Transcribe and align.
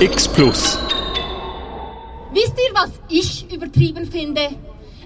X 0.00 0.28
Plus. 0.28 0.78
Wisst 2.32 2.54
ihr, 2.56 2.72
was 2.72 2.90
ich 3.08 3.52
übertrieben 3.52 4.06
finde? 4.06 4.50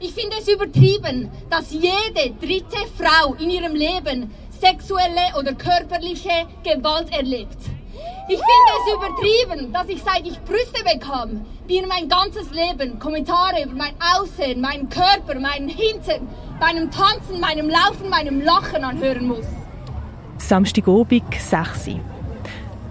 Ich 0.02 0.12
finde 0.12 0.36
es 0.38 0.46
übertrieben, 0.46 1.30
dass 1.48 1.72
jede 1.72 2.34
dritte 2.38 2.76
Frau 2.98 3.32
in 3.40 3.48
ihrem 3.48 3.74
Leben 3.74 4.30
sexuelle 4.50 5.32
oder 5.38 5.54
körperliche 5.54 6.46
Gewalt 6.62 7.10
erlebt. 7.10 7.56
Ich 8.28 8.38
finde 8.38 8.70
es 8.76 8.94
übertrieben, 8.94 9.72
dass 9.72 9.88
ich 9.88 10.02
seit 10.02 10.26
ich 10.26 10.38
Brüste 10.40 10.84
bekam, 10.84 11.46
mir 11.66 11.86
mein 11.86 12.06
ganzes 12.06 12.50
Leben 12.50 12.98
Kommentare 12.98 13.62
über 13.64 13.74
mein 13.74 13.94
Aussehen, 14.14 14.60
meinen 14.60 14.90
Körper, 14.90 15.40
meinen 15.40 15.70
Hintern, 15.70 16.28
meinem 16.60 16.90
Tanzen, 16.90 17.40
meinem 17.40 17.70
Laufen, 17.70 18.10
meinem 18.10 18.42
Lachen 18.42 18.84
anhören 18.84 19.26
muss. 19.26 19.46
Samstagabend 20.36 21.22
6 21.32 21.88
Uhr. 21.88 22.11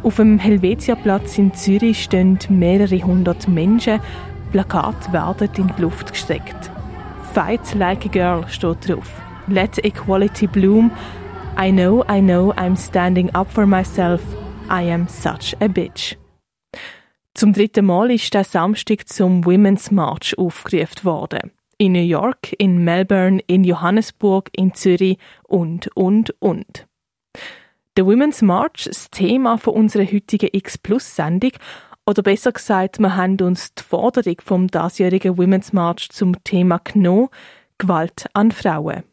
Auf 0.03 0.15
dem 0.15 0.39
Helvetiaplatz 0.39 1.37
in 1.37 1.53
Zürich 1.53 2.03
stehen 2.03 2.39
mehrere 2.49 3.03
hundert 3.03 3.47
Menschen. 3.47 3.99
Plakate 4.51 5.13
werden 5.13 5.49
in 5.57 5.71
die 5.75 5.81
Luft 5.81 6.11
gestreckt. 6.11 6.71
Fight 7.33 7.75
like 7.75 8.05
a 8.05 8.09
girl 8.09 8.47
steht 8.47 8.89
drauf. 8.89 9.11
Let 9.47 9.77
equality 9.85 10.47
bloom. 10.47 10.91
I 11.57 11.71
know, 11.71 12.03
I 12.09 12.19
know, 12.19 12.51
I'm 12.55 12.75
standing 12.75 13.29
up 13.35 13.51
for 13.51 13.67
myself. 13.67 14.21
I 14.69 14.91
am 14.91 15.07
such 15.07 15.55
a 15.59 15.67
bitch. 15.67 16.17
Zum 17.35 17.53
dritten 17.53 17.85
Mal 17.85 18.11
ist 18.11 18.33
der 18.33 18.43
Samstag 18.43 19.07
zum 19.07 19.45
Women's 19.45 19.91
March 19.91 20.35
aufgerufen 20.37 21.03
worden. 21.03 21.51
In 21.77 21.93
New 21.93 21.99
York, 21.99 22.53
in 22.57 22.83
Melbourne, 22.83 23.39
in 23.47 23.63
Johannesburg, 23.63 24.49
in 24.53 24.73
Zürich 24.73 25.17
und, 25.43 25.89
und, 25.95 26.33
und. 26.39 26.87
Der 27.97 28.05
Women's 28.05 28.41
March, 28.41 28.85
das 28.85 29.09
Thema 29.09 29.57
von 29.57 29.73
unserer 29.73 30.05
heutigen 30.05 30.47
X-Plus-Sendung, 30.53 31.51
oder 32.05 32.23
besser 32.23 32.53
gesagt, 32.53 32.99
wir 32.99 33.17
haben 33.17 33.37
uns 33.41 33.75
die 33.75 33.83
Forderung 33.83 34.37
vom 34.41 34.67
diesjährigen 34.67 35.37
Women's 35.37 35.73
March 35.73 36.07
zum 36.09 36.41
Thema 36.45 36.77
genommen, 36.77 37.27
Gewalt 37.77 38.27
an 38.31 38.51
Frauen. 38.53 39.03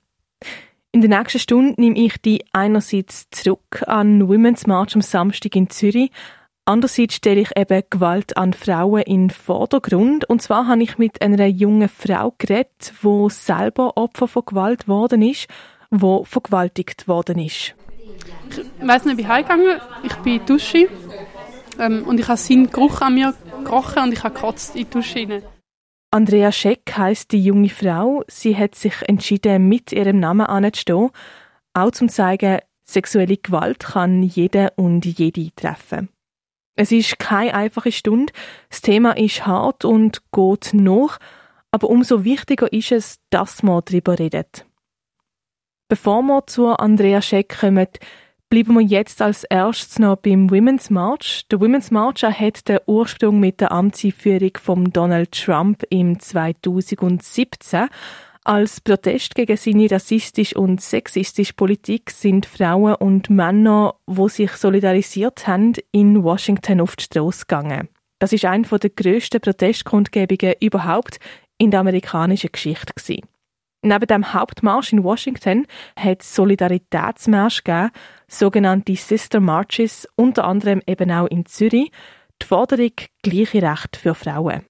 In 0.92 1.00
der 1.00 1.11
nächsten 1.11 1.41
Stunde 1.41 1.75
nehme 1.80 1.98
ich 1.98 2.22
die 2.22 2.44
einerseits 2.53 3.28
zurück 3.30 3.83
an 3.88 4.28
Women's 4.28 4.69
March 4.69 4.94
am 4.94 5.03
Samstag 5.03 5.56
in 5.56 5.70
Zürich, 5.70 6.12
andererseits 6.64 7.16
stelle 7.16 7.41
ich 7.41 7.50
eben 7.56 7.83
Gewalt 7.91 8.36
an 8.36 8.53
Frauen 8.53 9.03
in 9.03 9.27
den 9.27 9.31
Vordergrund. 9.31 10.25
Und 10.31 10.41
zwar 10.41 10.69
habe 10.69 10.84
ich 10.84 10.98
mit 10.98 11.20
einer 11.20 11.47
jungen 11.47 11.88
Frau 11.88 12.33
geredet, 12.38 12.92
die 13.03 13.27
selber 13.31 13.97
Opfer 13.97 14.28
von 14.28 14.44
Gewalt 14.47 14.83
geworden 14.83 15.22
ist, 15.22 15.48
die 15.91 16.20
vergewaltigt 16.22 17.08
worden 17.08 17.41
ist. 17.41 17.75
Ich 18.51 18.87
weiss 18.87 19.05
nicht, 19.05 19.17
wie 19.17 19.23
ich 19.23 19.28
heimgegangen 19.28 19.81
Ich 20.03 20.14
bin 20.17 20.34
in 20.34 20.39
die 20.41 20.47
Dusche 20.47 20.89
ähm, 21.78 22.05
und 22.06 22.19
ich 22.20 22.28
habe 22.28 22.39
seinen 22.39 22.70
Geruch 22.70 23.00
an 23.00 23.15
mir 23.15 23.34
gerochen 23.65 24.05
und 24.05 24.12
ich 24.12 24.23
habe 24.23 24.34
gekotzt 24.34 24.75
in 24.75 24.84
die 24.84 24.91
Dusche 24.91 25.28
rein. 25.28 25.42
Andrea 26.11 26.53
Scheck 26.53 26.97
heisst 26.97 27.33
die 27.33 27.42
junge 27.42 27.69
Frau. 27.69 28.25
Sie 28.28 28.56
hat 28.56 28.75
sich 28.75 28.95
entschieden, 29.06 29.69
mit 29.69 29.92
ihrem 29.92 30.20
Namen 30.20 30.47
anzustehen, 30.47 31.11
auch 31.75 31.91
zum 31.91 32.09
zeigen, 32.09 32.61
sexuelle 32.84 33.37
Gewalt 33.37 33.81
kann 33.81 34.22
jeder 34.22 34.72
und 34.77 35.05
jede 35.05 35.55
treffen. 35.55 36.09
Es 36.77 36.93
ist 36.93 37.19
keine 37.19 37.55
einfache 37.55 37.93
Stunde. 37.93 38.33
Das 38.70 38.81
Thema 38.81 39.17
ist 39.17 39.47
hart 39.47 39.84
und 39.84 40.22
geht 40.33 40.70
nach, 40.72 41.19
aber 41.70 41.91
umso 41.91 42.25
wichtiger 42.25 42.72
ist 42.72 42.93
es, 42.93 43.19
dass 43.31 43.62
man 43.62 43.83
darüber 43.84 44.19
redet. 44.19 44.65
Bevor 45.89 46.22
wir 46.22 46.47
zu 46.47 46.69
Andrea 46.69 47.22
Scheck 47.22 47.61
kommen, 47.61 47.89
Bleiben 48.50 48.72
wir 48.77 48.81
jetzt 48.81 49.20
als 49.20 49.44
erstes 49.44 49.98
noch 49.98 50.17
beim 50.17 50.50
Women's 50.50 50.89
March. 50.89 51.44
Der 51.50 51.61
Women's 51.61 51.91
March 51.91 52.22
hat 52.22 52.67
den 52.67 52.78
Ursprung 52.86 53.39
mit 53.41 53.61
der 53.61 53.72
Amtseinführung 53.72 54.53
von 54.59 54.91
Donald 54.91 55.33
Trump 55.33 55.83
im 55.91 56.19
2017. 56.19 57.89
Als 58.44 58.81
Protest 58.81 59.34
gegen 59.34 59.59
seine 59.59 59.91
rassistische 59.91 60.59
und 60.59 60.81
sexistische 60.81 61.53
Politik 61.53 62.10
sind 62.10 62.47
Frauen 62.47 62.94
und 62.94 63.28
Männer, 63.28 63.97
wo 64.06 64.28
sich 64.28 64.53
solidarisiert 64.53 65.47
haben, 65.47 65.75
in 65.93 66.22
Washington 66.22 66.81
auf 66.81 66.97
die 66.97 67.05
Straße 67.05 67.44
gegangen. 67.47 67.91
Das 68.19 68.32
ist 68.32 68.47
eine 68.47 68.62
der 68.62 68.88
grössten 68.88 69.43
Protestkundgebungen 69.43 70.55
überhaupt 70.62 71.20
in 71.59 71.70
der 71.70 71.81
amerikanischen 71.81 72.50
Geschichte. 72.50 72.94
Neben 73.83 74.06
dem 74.06 74.33
Hauptmarsch 74.34 74.93
in 74.93 75.05
Washington 75.05 75.66
hat 75.97 76.22
es 76.22 76.34
Solidaritätsmärsche 76.34 77.62
gegeben, 77.62 77.91
sogenannte 78.27 78.97
Sister 78.97 79.39
Marches, 79.39 80.09
unter 80.16 80.44
anderem 80.44 80.83
eben 80.87 81.11
auch 81.12 81.27
in 81.27 81.47
Zürich, 81.47 81.93
die 82.43 82.47
Forderung 82.47 82.93
gleiche 83.22 83.62
Rechte 83.62 83.99
für 84.00 84.15
Frauen. 84.15 84.62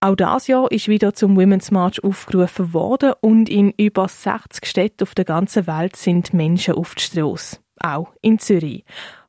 Auch 0.00 0.16
dieses 0.16 0.48
Jahr 0.48 0.70
ist 0.70 0.88
wieder 0.88 1.14
zum 1.14 1.36
Women's 1.36 1.70
March 1.70 2.02
aufgerufen 2.02 2.72
worden 2.72 3.12
und 3.20 3.48
in 3.48 3.72
über 3.76 4.08
60 4.08 4.66
Städten 4.66 5.02
auf 5.02 5.14
der 5.14 5.24
ganzen 5.24 5.66
Welt 5.66 5.96
sind 5.96 6.34
Menschen 6.34 6.74
auf 6.74 6.94
die 6.94 7.02
Straße. 7.02 7.58
Auch 7.80 8.12
in 8.20 8.38
Zürich. 8.38 8.84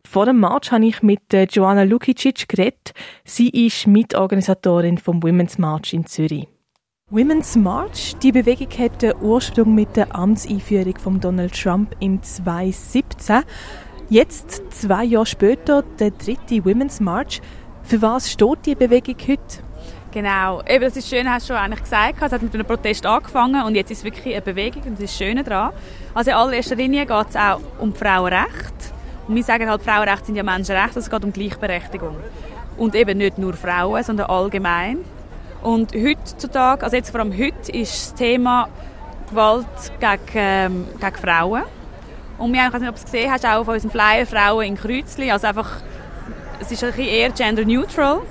Vor 0.06 0.26
dem 0.26 0.40
March 0.40 0.72
habe 0.72 0.86
ich 0.86 1.02
mit 1.02 1.22
Joanna 1.52 1.84
Lukicic 1.84 2.48
geredet. 2.48 2.94
Sie 3.24 3.50
ist 3.50 3.88
Mitorganisatorin 3.88 4.98
vom 4.98 5.24
Women's 5.24 5.58
March 5.58 5.94
in 5.94 6.06
Zürich. 6.06 6.48
Women's 7.16 7.56
March, 7.56 8.16
die 8.24 8.32
Bewegung 8.32 8.70
hat 8.80 9.04
den 9.04 9.14
Ursprung 9.22 9.76
mit 9.76 9.96
der 9.96 10.16
Amtseinführung 10.16 10.98
von 10.98 11.20
Donald 11.20 11.54
Trump 11.54 11.96
im 12.00 12.24
2017. 12.24 13.44
Jetzt, 14.10 14.64
zwei 14.72 15.04
Jahre 15.04 15.28
später, 15.28 15.84
der 16.00 16.10
dritte 16.10 16.66
Women's 16.66 17.00
March. 17.00 17.40
Für 17.84 18.02
was 18.02 18.32
steht 18.32 18.66
die 18.66 18.74
Bewegung 18.74 19.16
heute? 19.28 19.60
Genau, 20.12 20.64
eben 20.64 20.86
das 20.86 20.98
ist 20.98 21.08
schön, 21.08 21.30
hast 21.30 21.48
du 21.48 21.54
schon 21.54 21.62
eigentlich 21.62 21.84
gesagt. 21.84 22.16
Es 22.20 22.32
hat 22.32 22.42
mit 22.42 22.52
einem 22.56 22.66
Protest 22.66 23.06
angefangen 23.06 23.64
und 23.64 23.76
jetzt 23.76 23.92
ist 23.92 24.00
es 24.00 24.04
wirklich 24.06 24.34
eine 24.34 24.42
Bewegung 24.42 24.82
und 24.82 24.94
das 24.94 25.02
ist 25.02 25.12
das 25.12 25.18
Schöne 25.28 25.44
daran. 25.44 25.72
Also 26.16 26.32
in 26.32 26.38
allererster 26.38 26.76
Linie 26.76 27.06
geht 27.06 27.30
es 27.30 27.36
auch 27.36 27.60
um 27.78 27.94
Frauenrecht. 27.94 28.74
Und 29.28 29.36
wir 29.36 29.44
sagen 29.44 29.70
halt, 29.70 29.84
Frauenrechte 29.84 30.26
sind 30.26 30.36
ja 30.36 30.42
Menschenrechte, 30.42 30.98
es 30.98 31.12
geht 31.12 31.24
um 31.24 31.32
Gleichberechtigung. 31.32 32.16
Und 32.76 32.96
eben 32.96 33.20
nicht 33.20 33.38
nur 33.38 33.54
Frauen, 33.54 34.02
sondern 34.02 34.32
allgemein. 34.32 35.06
Und 35.64 35.94
heutzutage, 35.96 36.84
also 36.84 36.98
jetzt 36.98 37.10
vor 37.10 37.22
allem 37.22 37.32
heute, 37.32 37.72
ist 37.72 37.94
das 37.94 38.14
Thema 38.16 38.68
Gewalt 39.30 39.66
gegen, 40.00 40.22
ähm, 40.36 40.88
gegen 41.00 41.16
Frauen. 41.16 41.64
Und 42.38 42.52
wir 42.52 42.68
ich 42.68 42.74
weiß 42.74 42.82
nicht, 42.82 42.90
ob 42.90 42.96
du 42.96 43.00
es 43.00 43.06
gesehen 43.06 43.32
hast, 43.32 43.46
auch 43.46 43.62
auf 43.62 43.68
unserem 43.70 43.92
Flyer 43.92 44.26
Frauen 44.26 44.66
in 44.66 44.76
Kreuzli. 44.76 45.32
Also 45.32 45.48
einfach, 45.48 45.70
es 46.60 46.70
ist 46.70 46.84
ein 46.84 46.92
bisschen 46.92 47.08
eher 47.08 47.30
gender 47.30 47.64
neutral. 47.64 48.22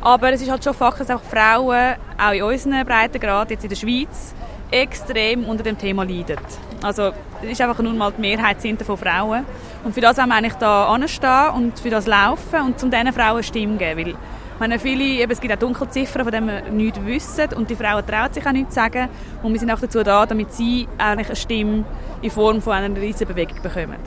Aber 0.00 0.32
es 0.32 0.40
ist 0.40 0.48
halt 0.48 0.62
schon 0.62 0.74
Fakt, 0.74 1.00
dass 1.00 1.10
auch 1.10 1.22
Frauen, 1.22 1.96
auch 2.16 2.32
in 2.32 2.42
unseren 2.44 2.86
Breitengrad, 2.86 3.50
jetzt 3.50 3.64
in 3.64 3.70
der 3.70 3.76
Schweiz, 3.76 4.34
extrem 4.70 5.44
unter 5.44 5.64
dem 5.64 5.76
Thema 5.76 6.04
leiden. 6.04 6.38
Also 6.82 7.12
es 7.42 7.50
ist 7.50 7.60
einfach 7.60 7.80
nun 7.80 7.98
mal 7.98 8.12
die 8.12 8.20
Mehrheit 8.20 8.60
sind 8.60 8.80
von 8.82 8.96
Frauen. 8.96 9.44
Und 9.82 9.92
für 9.92 10.00
das 10.00 10.18
haben 10.18 10.28
wir 10.28 10.36
eigentlich 10.36 10.54
da 10.54 10.86
anstehen 10.86 11.50
und 11.56 11.80
für 11.80 11.90
das 11.90 12.06
laufen 12.06 12.60
und 12.64 12.78
zu 12.78 12.88
diesen 12.88 13.12
Frauen 13.12 13.42
Stimme 13.42 13.76
geben. 13.76 14.06
Weil 14.06 14.14
meine, 14.60 14.78
viele, 14.78 15.04
eben, 15.04 15.30
es 15.30 15.40
gibt 15.40 15.52
auch 15.52 15.58
Dunkelziffern, 15.58 16.22
von 16.22 16.32
denen 16.32 16.48
wir 16.48 16.62
nichts 16.70 17.04
wissen 17.04 17.54
und 17.56 17.68
die 17.68 17.76
Frauen 17.76 18.06
trauen 18.06 18.32
sich 18.32 18.46
auch 18.46 18.52
nichts 18.52 18.74
zu 18.74 18.80
sagen 18.80 19.08
und 19.42 19.52
wir 19.52 19.60
sind 19.60 19.70
auch 19.70 19.80
dazu 19.80 20.02
da, 20.02 20.24
damit 20.24 20.52
sie 20.52 20.88
eigentlich 20.98 21.28
eine 21.28 21.36
Stimme 21.36 21.84
in 22.22 22.30
Form 22.30 22.62
von 22.62 22.72
einer 22.72 23.00
riesigen 23.00 23.28
Bewegung 23.28 23.60
bekommen. 23.62 23.98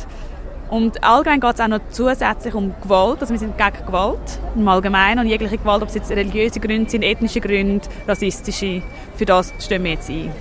Und 0.69 1.03
allgemein 1.03 1.39
geht 1.39 1.55
es 1.55 1.61
auch 1.61 1.67
noch 1.67 1.79
zusätzlich 1.89 2.53
um 2.53 2.73
Gewalt, 2.81 3.21
also 3.21 3.33
wir 3.33 3.39
sind 3.39 3.57
gegen 3.57 3.85
Gewalt 3.85 4.39
im 4.55 4.67
Allgemeinen 4.67 5.19
und 5.19 5.27
jegliche 5.27 5.57
Gewalt, 5.57 5.81
ob 5.81 5.89
es 5.89 5.95
jetzt 5.95 6.11
religiöse 6.11 6.59
Gründe 6.59 6.89
sind, 6.89 7.03
ethnische 7.03 7.41
Gründe, 7.41 7.87
rassistische, 8.07 8.83
für 9.15 9.25
das 9.25 9.53
stehen 9.59 9.83
wir 9.83 9.91
jetzt 9.91 10.09
ein. 10.09 10.31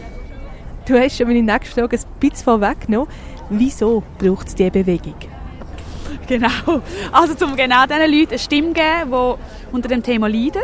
Du 0.87 0.99
hast 0.99 1.17
schon 1.17 1.29
meine 1.29 1.43
nächste 1.43 1.81
Frage 1.81 1.97
ein 1.97 2.03
bisschen 2.21 2.45
vorweggenommen. 2.45 3.09
Wieso 3.51 4.03
braucht 4.19 4.49
es 4.49 4.55
diese 4.55 4.71
Bewegung? 4.71 5.17
Genau. 6.29 6.83
Also 7.11 7.35
zum 7.35 7.57
genau 7.57 7.87
diesen 7.87 8.13
Leuten 8.13 8.29
eine 8.29 8.39
Stimme 8.39 8.73
geben, 8.73 9.11
die 9.11 9.75
unter 9.75 9.89
dem 9.89 10.03
Thema 10.03 10.29
leiden. 10.29 10.63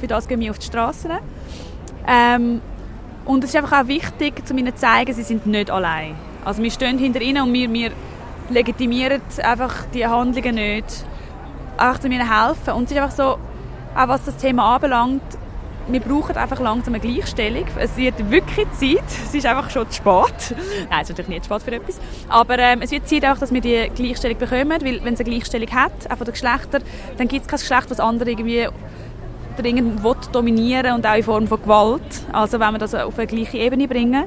Für 0.00 0.08
das 0.08 0.26
gehen 0.26 0.40
wir 0.40 0.50
auf 0.50 0.58
die 0.58 0.66
Straßen. 0.66 1.12
Ähm, 2.06 2.60
und 3.24 3.44
es 3.44 3.50
ist 3.50 3.56
einfach 3.56 3.84
auch 3.84 3.88
wichtig, 3.88 4.42
um 4.50 4.58
ihnen 4.58 4.74
zu 4.74 4.82
zeigen, 4.82 5.14
sie 5.14 5.22
sind 5.22 5.46
nicht 5.46 5.70
allein. 5.70 6.16
Also 6.44 6.62
wir 6.62 6.70
stehen 6.70 6.98
hinter 6.98 7.22
ihnen 7.22 7.44
und 7.44 7.52
wir, 7.52 7.72
wir 7.72 7.92
legitimieren 8.50 9.22
einfach 9.42 9.86
die 9.94 10.06
Handlungen 10.06 10.56
nicht. 10.56 11.04
Einfach 11.78 12.04
um 12.04 12.10
ihnen 12.12 12.28
helfen. 12.28 12.74
Und 12.74 12.84
es 12.84 12.90
ist 12.90 12.98
einfach 12.98 13.16
so, 13.16 13.38
auch 13.94 14.08
was 14.08 14.24
das 14.24 14.36
Thema 14.36 14.74
anbelangt, 14.74 15.22
wir 15.88 16.00
brauchen 16.00 16.36
einfach 16.36 16.60
langsam 16.60 16.94
eine 16.94 17.00
Gleichstellung. 17.00 17.66
Es 17.78 17.96
wird 17.96 18.30
wirklich 18.30 18.66
Zeit. 18.72 19.04
Es 19.24 19.34
ist 19.34 19.46
einfach 19.46 19.70
schon 19.70 19.88
zu 19.90 19.96
spät. 19.96 20.56
Nein, 20.90 21.00
es 21.02 21.10
ist 21.10 21.10
natürlich 21.10 21.28
nicht 21.28 21.44
zu 21.44 21.54
spät 21.54 21.62
für 21.62 21.72
etwas. 21.72 22.00
Aber 22.28 22.58
ähm, 22.58 22.80
es 22.82 22.90
wird 22.90 23.08
Zeit 23.08 23.24
auch, 23.26 23.38
dass 23.38 23.52
wir 23.52 23.60
die 23.60 23.90
Gleichstellung 23.94 24.38
bekommen, 24.38 24.80
weil 24.82 25.04
wenn 25.04 25.14
es 25.14 25.20
eine 25.20 25.30
Gleichstellung 25.30 25.70
hat, 25.72 26.10
auch 26.10 26.16
von 26.16 26.24
den 26.24 26.32
Geschlechtern, 26.32 26.82
dann 27.18 27.28
gibt 27.28 27.42
es 27.42 27.48
kein 27.48 27.58
Geschlecht, 27.58 27.90
das 27.90 28.00
andere 28.00 28.30
irgendwie 28.30 28.66
dringend 29.56 30.02
will 30.02 30.16
dominieren 30.32 30.94
und 30.94 31.06
auch 31.06 31.14
in 31.14 31.22
Form 31.22 31.46
von 31.46 31.62
Gewalt. 31.62 32.02
Also 32.32 32.58
wenn 32.58 32.72
wir 32.72 32.78
das 32.78 32.94
auf 32.94 33.18
eine 33.18 33.26
gleiche 33.26 33.58
Ebene 33.58 33.86
bringen. 33.86 34.24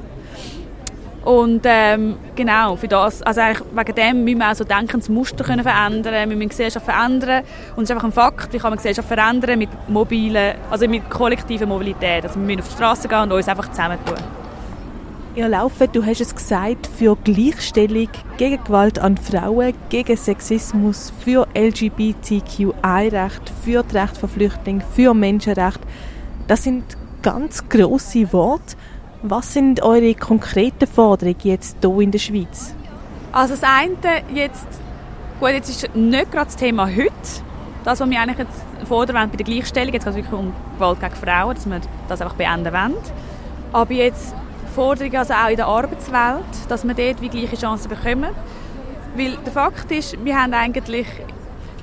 Und 1.24 1.62
ähm, 1.64 2.16
genau, 2.36 2.76
für 2.76 2.88
das, 2.88 3.22
also 3.22 3.40
eigentlich 3.40 3.66
wegen 3.74 3.94
dem 3.94 4.24
müssen 4.24 4.38
wir 4.38 4.50
auch 4.50 4.54
so 4.54 4.64
denken, 4.64 5.00
das 5.00 5.08
Muster 5.08 5.44
können 5.44 5.62
verändern, 5.62 6.30
wir 6.30 6.36
müssen 6.36 6.50
Gesellschaft 6.50 6.86
verändern 6.86 7.42
und 7.76 7.82
es 7.82 7.90
ist 7.90 7.94
einfach 7.94 8.06
ein 8.06 8.12
Fakt, 8.12 8.52
wie 8.52 8.58
kann 8.58 8.70
man 8.70 8.76
Gesellschaft 8.76 9.08
verändern 9.08 9.58
mit 9.58 9.68
mobilen, 9.88 10.54
also 10.70 10.88
mit 10.88 11.10
kollektiver 11.10 11.66
Mobilität. 11.66 12.24
Also 12.24 12.36
wir 12.36 12.46
müssen 12.46 12.60
auf 12.60 12.68
die 12.68 12.74
Straße 12.74 13.08
gehen 13.08 13.22
und 13.22 13.32
uns 13.32 13.48
einfach 13.48 13.68
zusammentun. 13.70 14.16
Ihr 15.34 15.48
laufen, 15.48 15.88
du 15.92 16.04
hast 16.04 16.20
es 16.20 16.34
gesagt, 16.34 16.86
für 16.86 17.16
Gleichstellung, 17.22 18.08
gegen 18.38 18.64
Gewalt 18.64 18.98
an 18.98 19.16
Frauen, 19.16 19.74
gegen 19.88 20.16
Sexismus, 20.16 21.12
für 21.20 21.46
LGBTQI-Recht, 21.54 23.52
für 23.64 23.84
das 23.84 23.94
Recht 23.94 24.16
von 24.16 24.28
Flüchtlingen, 24.28 24.82
für 24.94 25.14
Menschenrechte. 25.14 25.86
Das 26.48 26.64
sind 26.64 26.96
ganz 27.22 27.68
grosse 27.68 28.32
Worte. 28.32 28.76
Was 29.22 29.52
sind 29.52 29.82
eure 29.82 30.14
konkreten 30.14 30.86
Forderungen 30.86 31.40
jetzt 31.42 31.78
hier 31.80 31.98
in 31.98 32.12
der 32.12 32.20
Schweiz? 32.20 32.72
Also 33.32 33.54
das 33.54 33.64
eine 33.64 34.22
jetzt, 34.32 34.66
gut, 35.40 35.50
jetzt 35.50 35.68
ist 35.68 35.94
nicht 35.96 36.30
gerade 36.30 36.44
das 36.44 36.54
Thema 36.54 36.86
heute, 36.86 37.12
das, 37.84 37.98
was 37.98 38.08
wir 38.08 38.20
eigentlich 38.20 38.38
jetzt 38.38 38.62
fordern 38.86 39.28
bei 39.28 39.36
der 39.36 39.44
Gleichstellung, 39.44 39.92
jetzt 39.92 40.04
geht 40.04 40.12
es 40.12 40.16
wirklich 40.16 40.38
um 40.38 40.52
Gewalt 40.74 41.00
gegen 41.00 41.16
Frauen, 41.16 41.54
dass 41.56 41.68
wir 41.68 41.80
das 42.08 42.20
einfach 42.20 42.36
beenden 42.36 42.72
wollen. 42.72 42.94
Aber 43.72 43.92
jetzt 43.92 44.34
Forderungen 44.76 45.16
also 45.16 45.34
auch 45.34 45.48
in 45.48 45.56
der 45.56 45.66
Arbeitswelt, 45.66 46.44
dass 46.68 46.86
wir 46.86 46.94
dort 46.94 47.20
wie 47.20 47.28
gleiche 47.28 47.56
Chancen 47.56 47.88
bekommen. 47.88 48.30
Weil 49.16 49.36
der 49.44 49.52
Fakt 49.52 49.90
ist, 49.90 50.24
wir 50.24 50.40
haben 50.40 50.54
eigentlich 50.54 51.08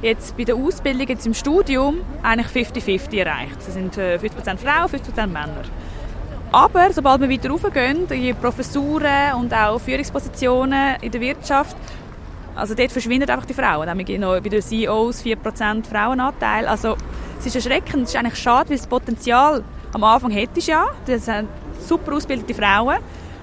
jetzt 0.01 0.37
bei 0.37 0.45
der 0.45 0.55
Ausbildung, 0.55 1.07
jetzt 1.07 1.27
im 1.27 1.33
Studium, 1.33 1.97
eigentlich 2.23 2.47
50-50 2.47 3.17
erreicht. 3.17 3.57
Es 3.59 3.73
sind 3.73 3.97
50% 3.97 3.99
äh, 3.99 4.57
Frauen, 4.57 4.89
50% 4.89 5.27
Männer. 5.27 5.63
Aber 6.55 6.93
sobald 6.93 7.19
wir 7.19 7.29
weiter 7.29 7.49
raufgehen, 7.49 8.07
in 8.09 8.33
Professuren 8.37 9.33
und 9.37 9.53
auch 9.53 9.77
Führungspositionen 9.77 10.95
in 11.01 11.11
der 11.11 11.19
Wirtschaft, 11.19 11.75
also 12.55 12.73
dort 12.73 12.93
verschwinden 12.93 13.29
einfach 13.29 13.45
die 13.45 13.53
Frauen. 13.53 14.07
Wir 14.07 14.19
noch 14.19 14.39
bei 14.39 14.47
den 14.47 14.61
CEOs 14.61 15.21
4% 15.21 15.85
Frauenanteil. 15.85 16.65
Also 16.65 16.95
es 17.39 17.47
ist 17.47 17.55
erschreckend, 17.57 18.03
es 18.03 18.11
ist 18.11 18.15
eigentlich 18.15 18.39
schade, 18.39 18.69
weil 18.69 18.77
das 18.77 18.87
Potenzial 18.87 19.65
am 19.91 20.05
Anfang 20.05 20.31
hättest 20.31 20.69
ja, 20.69 20.85
das 21.05 21.25
sind 21.25 21.49
super 21.85 22.13
ausgebildete 22.13 22.53
Frauen 22.53 22.99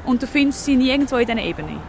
und 0.07 0.23
du 0.23 0.27
findest 0.27 0.65
sie 0.65 0.77
nirgendwo 0.77 1.17
in 1.17 1.27
dieser 1.27 1.39
Ebene. 1.39 1.81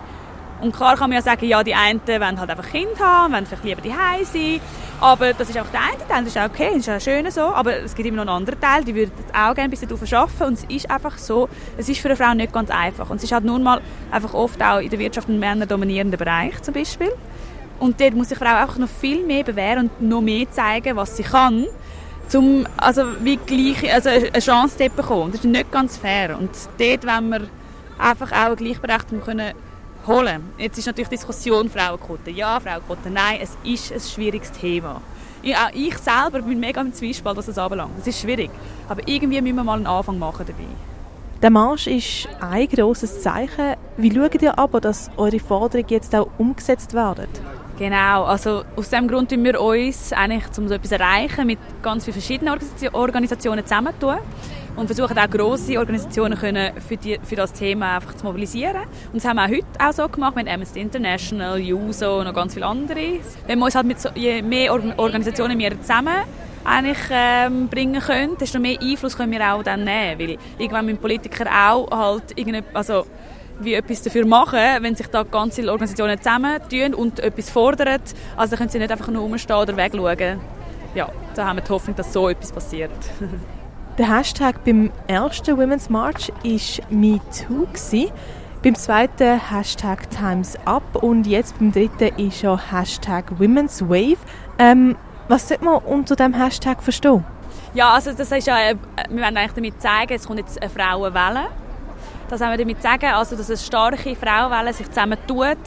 Und 0.63 0.73
klar 0.73 0.95
kann 0.95 1.09
man 1.09 1.17
ja 1.17 1.21
sagen, 1.21 1.45
ja, 1.45 1.61
die 1.61 1.75
einen 1.75 1.99
wollen 2.07 2.39
halt 2.39 2.49
einfach 2.49 2.69
Kinder 2.69 2.97
haben, 2.99 3.33
wollen 3.33 3.45
vielleicht 3.45 3.65
lieber 3.65 3.81
die 3.81 3.89
sein. 4.23 4.61
Aber 5.01 5.33
das 5.33 5.49
ist 5.49 5.59
auch 5.59 5.67
der 5.67 5.81
eine 5.81 6.07
Teil, 6.07 6.23
das 6.23 6.27
ist 6.27 6.37
auch 6.37 6.45
okay, 6.45 6.69
das 6.73 6.87
ist 6.87 6.89
auch 6.89 7.01
schön 7.01 7.29
so. 7.31 7.41
Aber 7.41 7.75
es 7.79 7.93
gibt 7.93 8.07
immer 8.07 8.23
noch 8.23 8.33
einen 8.33 8.47
anderen 8.47 8.61
Teil, 8.61 8.85
die 8.85 8.95
würden 8.95 9.11
auch 9.33 9.53
gerne 9.53 9.63
ein 9.63 9.69
bisschen 9.69 9.89
darauf 9.89 10.13
arbeiten. 10.13 10.43
Und 10.43 10.53
es 10.53 10.63
ist 10.63 10.89
einfach 10.89 11.17
so, 11.17 11.49
es 11.77 11.89
ist 11.89 11.99
für 11.99 12.07
eine 12.07 12.15
Frau 12.15 12.33
nicht 12.33 12.53
ganz 12.53 12.69
einfach. 12.69 13.09
Und 13.09 13.17
es 13.17 13.25
ist 13.25 13.33
halt 13.33 13.43
nun 13.43 13.61
mal 13.61 13.81
einfach 14.09 14.33
oft 14.33 14.63
auch 14.63 14.79
in 14.79 14.89
der 14.89 14.99
Wirtschaft 14.99 15.27
ein 15.27 15.37
männerdominierender 15.37 16.17
Bereich 16.17 16.61
zum 16.61 16.73
Beispiel. 16.73 17.11
Und 17.79 17.99
dort 17.99 18.13
muss 18.13 18.29
sich 18.29 18.37
Frau 18.37 18.55
einfach 18.55 18.77
noch 18.77 18.87
viel 18.87 19.25
mehr 19.25 19.43
bewähren 19.43 19.89
und 19.89 20.07
noch 20.07 20.21
mehr 20.21 20.49
zeigen, 20.49 20.95
was 20.95 21.17
sie 21.17 21.23
kann, 21.23 21.65
um 22.33 22.65
also 22.77 23.03
wie 23.21 23.35
gleich, 23.35 23.93
also 23.93 24.07
eine 24.07 24.39
Chance 24.39 24.77
zu 24.77 24.89
bekommen. 24.89 25.33
Das 25.33 25.41
ist 25.41 25.45
nicht 25.45 25.69
ganz 25.73 25.97
fair. 25.97 26.37
Und 26.39 26.51
dort 26.77 27.05
wollen 27.05 27.29
wir 27.29 27.41
einfach 27.99 28.31
auch 28.31 28.45
eine 28.45 28.55
Gleichberechtigung 28.55 29.21
können 29.21 29.53
holen. 30.07 30.53
Jetzt 30.57 30.77
ist 30.77 30.85
natürlich 30.85 31.09
die 31.09 31.15
Diskussion 31.15 31.69
Frauenquote. 31.69 32.31
Ja, 32.31 32.59
Frauenquote, 32.59 33.09
nein, 33.09 33.39
es 33.41 33.57
ist 33.63 33.91
ein 33.91 33.99
schwieriges 33.99 34.51
Thema. 34.51 35.01
Ich, 35.41 35.55
auch 35.55 35.69
ich 35.73 35.97
selber 35.97 36.41
bin 36.41 36.59
mega 36.59 36.81
im 36.81 36.93
Zwiespalt, 36.93 37.37
was 37.37 37.47
das 37.47 37.57
anbelangt. 37.57 37.91
Es 37.99 38.07
ist 38.07 38.21
schwierig. 38.21 38.49
Aber 38.87 39.01
irgendwie 39.05 39.41
müssen 39.41 39.57
wir 39.57 39.63
mal 39.63 39.77
einen 39.77 39.87
Anfang 39.87 40.17
machen 40.17 40.45
dabei. 40.47 40.67
Der 41.41 41.49
Marsch 41.49 41.87
ist 41.87 42.29
ein 42.39 42.67
grosses 42.69 43.21
Zeichen. 43.21 43.75
Wie 43.97 44.13
schaut 44.13 44.41
ihr 44.41 44.57
aber, 44.57 44.79
dass 44.79 45.11
eure 45.17 45.39
Forderungen 45.39 45.89
jetzt 45.89 46.15
auch 46.15 46.29
umgesetzt 46.37 46.93
werden? 46.93 47.27
Genau, 47.77 48.23
also 48.23 48.63
aus 48.75 48.89
diesem 48.89 49.07
Grund 49.07 49.31
tun 49.31 49.43
wir 49.43 49.59
uns 49.59 50.13
eigentlich, 50.13 50.45
um 50.57 50.67
so 50.69 50.75
etwas 50.75 50.89
zu 50.89 50.95
erreichen, 50.95 51.47
mit 51.47 51.59
ganz 51.81 52.05
vielen 52.05 52.13
verschiedenen 52.13 52.59
Organisationen 52.93 53.65
zusammentun 53.65 54.17
und 54.75 54.87
versuchen 54.87 55.17
auch 55.17 55.29
grosse 55.29 55.77
Organisationen 55.77 56.37
können 56.37 56.71
für, 56.87 56.97
die, 56.97 57.19
für 57.23 57.35
das 57.35 57.53
Thema 57.53 57.95
einfach 57.95 58.15
zu 58.15 58.25
mobilisieren. 58.25 58.83
Und 59.11 59.15
das 59.15 59.25
haben 59.25 59.37
wir 59.37 59.45
auch 59.45 59.49
heute 59.49 59.65
auch 59.79 59.93
so 59.93 60.09
gemacht 60.09 60.35
mit 60.35 60.47
Amnesty 60.47 60.81
International, 60.81 61.59
USO 61.59 62.19
und 62.19 62.25
noch 62.25 62.33
ganz 62.33 62.53
viele 62.53 62.65
andere. 62.65 63.19
Wenn 63.47 63.59
wir 63.59 63.65
uns 63.65 63.75
halt 63.75 63.85
mit 63.85 63.99
so, 63.99 64.09
je 64.15 64.41
mehr 64.41 64.73
Organisationen 64.73 65.57
wir 65.59 65.79
zusammen 65.81 66.23
eigentlich 66.65 66.97
ähm, 67.11 67.67
bringen 67.67 68.01
können, 68.01 68.37
desto 68.37 68.59
mehr 68.59 68.79
Einfluss 68.81 69.17
können 69.17 69.31
wir 69.31 69.53
auch 69.53 69.63
dann 69.63 69.83
nehmen, 69.83 70.19
weil 70.19 70.37
irgendwann 70.57 70.85
müssen 70.85 70.99
Politiker 70.99 71.45
auch 71.45 71.89
halt 71.91 72.23
also 72.73 73.05
wie 73.59 73.73
etwas 73.73 74.01
dafür 74.01 74.25
machen, 74.25 74.59
wenn 74.79 74.95
sich 74.95 75.07
da 75.07 75.23
ganz 75.23 75.55
viele 75.55 75.71
Organisationen 75.71 76.17
zusammentun 76.17 76.93
und 76.93 77.19
etwas 77.19 77.49
fordern. 77.49 77.99
Also 78.35 78.55
können 78.55 78.69
sie 78.69 78.79
nicht 78.79 78.91
einfach 78.91 79.09
nur 79.09 79.21
rumstehen 79.23 79.59
oder 79.59 79.75
wegschauen. 79.77 80.39
Ja, 80.95 81.09
da 81.35 81.47
haben 81.47 81.57
wir 81.57 81.63
die 81.63 81.69
Hoffnung, 81.69 81.95
dass 81.95 82.13
so 82.13 82.29
etwas 82.29 82.51
passiert. 82.51 82.91
Der 83.99 84.09
Hashtag 84.09 84.63
beim 84.65 84.91
ersten 85.05 85.55
Women's 85.55 85.87
March 85.87 86.29
war 86.29 86.85
MeToo. 86.89 87.67
Beim 88.63 88.73
zweiten 88.73 89.39
Hashtag 89.39 90.09
Times 90.09 90.57
Up 90.65 90.95
und 90.95 91.27
jetzt 91.27 91.59
beim 91.59 91.71
dritten 91.71 92.09
ist 92.17 92.41
ja 92.41 92.57
Hashtag 92.71 93.25
Women's 93.37 93.83
Wave. 93.87 94.17
Ähm, 94.57 94.95
was 95.27 95.47
sollte 95.47 95.63
man 95.63 95.75
unter 95.83 96.15
dem 96.15 96.33
Hashtag 96.33 96.81
verstehen? 96.81 97.23
Ja, 97.75 97.91
also 97.93 98.13
das 98.13 98.31
ist 98.31 98.47
ja, 98.47 98.57
äh, 98.71 98.75
wir 99.09 99.21
wollen 99.21 99.37
eigentlich 99.37 99.53
damit 99.53 99.79
zeigen, 99.79 100.13
es 100.15 100.25
kommt 100.25 100.39
jetzt 100.39 100.59
eine 100.59 100.71
Frauenwelle. 100.71 101.49
Das 102.29 102.41
haben 102.41 102.49
wir 102.49 102.57
damit 102.57 102.81
sagen, 102.81 103.05
also 103.13 103.35
dass 103.35 103.47
eine 103.47 103.57
starke 103.57 104.15
Frauenwelle 104.15 104.73
sich 104.73 104.87
zusammen 104.87 105.19
tut 105.27 105.57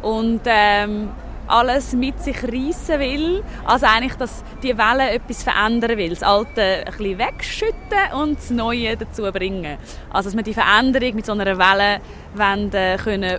und 0.00 0.40
ähm, 0.46 1.10
alles 1.46 1.92
mit 1.92 2.20
sich 2.22 2.42
reissen 2.42 3.00
will. 3.00 3.44
Also 3.64 3.86
eigentlich, 3.86 4.14
dass 4.14 4.42
die 4.62 4.76
Welle 4.76 5.10
etwas 5.10 5.42
verändern 5.42 5.96
will. 5.96 6.10
Das 6.10 6.22
Alte 6.22 6.84
ein 6.86 7.18
wegschütten 7.18 8.12
und 8.20 8.38
das 8.38 8.50
Neue 8.50 8.96
dazu 8.96 9.22
bringen. 9.32 9.78
Also 10.10 10.28
dass 10.28 10.36
wir 10.36 10.42
die 10.42 10.54
Veränderung 10.54 11.14
mit 11.14 11.26
so 11.26 11.32
einer 11.32 11.58
Welle 11.58 12.00
wollen, 12.34 12.70
können 12.98 13.38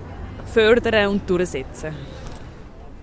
fördern 0.54 1.10
und 1.10 1.30
durchsetzen 1.30 1.94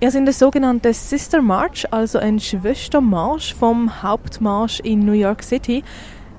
Ihr 0.02 0.10
seid 0.10 0.26
der 0.26 0.34
sogenannte 0.34 0.92
Sister 0.92 1.40
March, 1.40 1.86
also 1.92 2.18
ein 2.18 2.40
Schwestermarsch 2.40 3.54
vom 3.54 4.02
Hauptmarsch 4.02 4.80
in 4.80 5.04
New 5.04 5.12
York 5.12 5.44
City. 5.44 5.84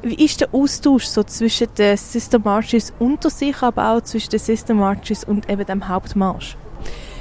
Wie 0.01 0.16
ist 0.16 0.42
der 0.42 0.54
Austausch 0.54 1.06
so 1.06 1.24
zwischen 1.24 1.74
den 1.77 1.95
Sister 1.95 2.39
Marches 2.39 2.92
unter 3.00 3.30
sich, 3.30 3.62
aber 3.62 3.94
auch 3.94 4.01
zwischen 4.01 4.31
den 4.31 4.39
Sister 4.39 4.74
Marches 4.74 5.24
und 5.24 5.50
eben 5.50 5.66
dem 5.66 5.88
Hauptmarsch? 5.88 6.57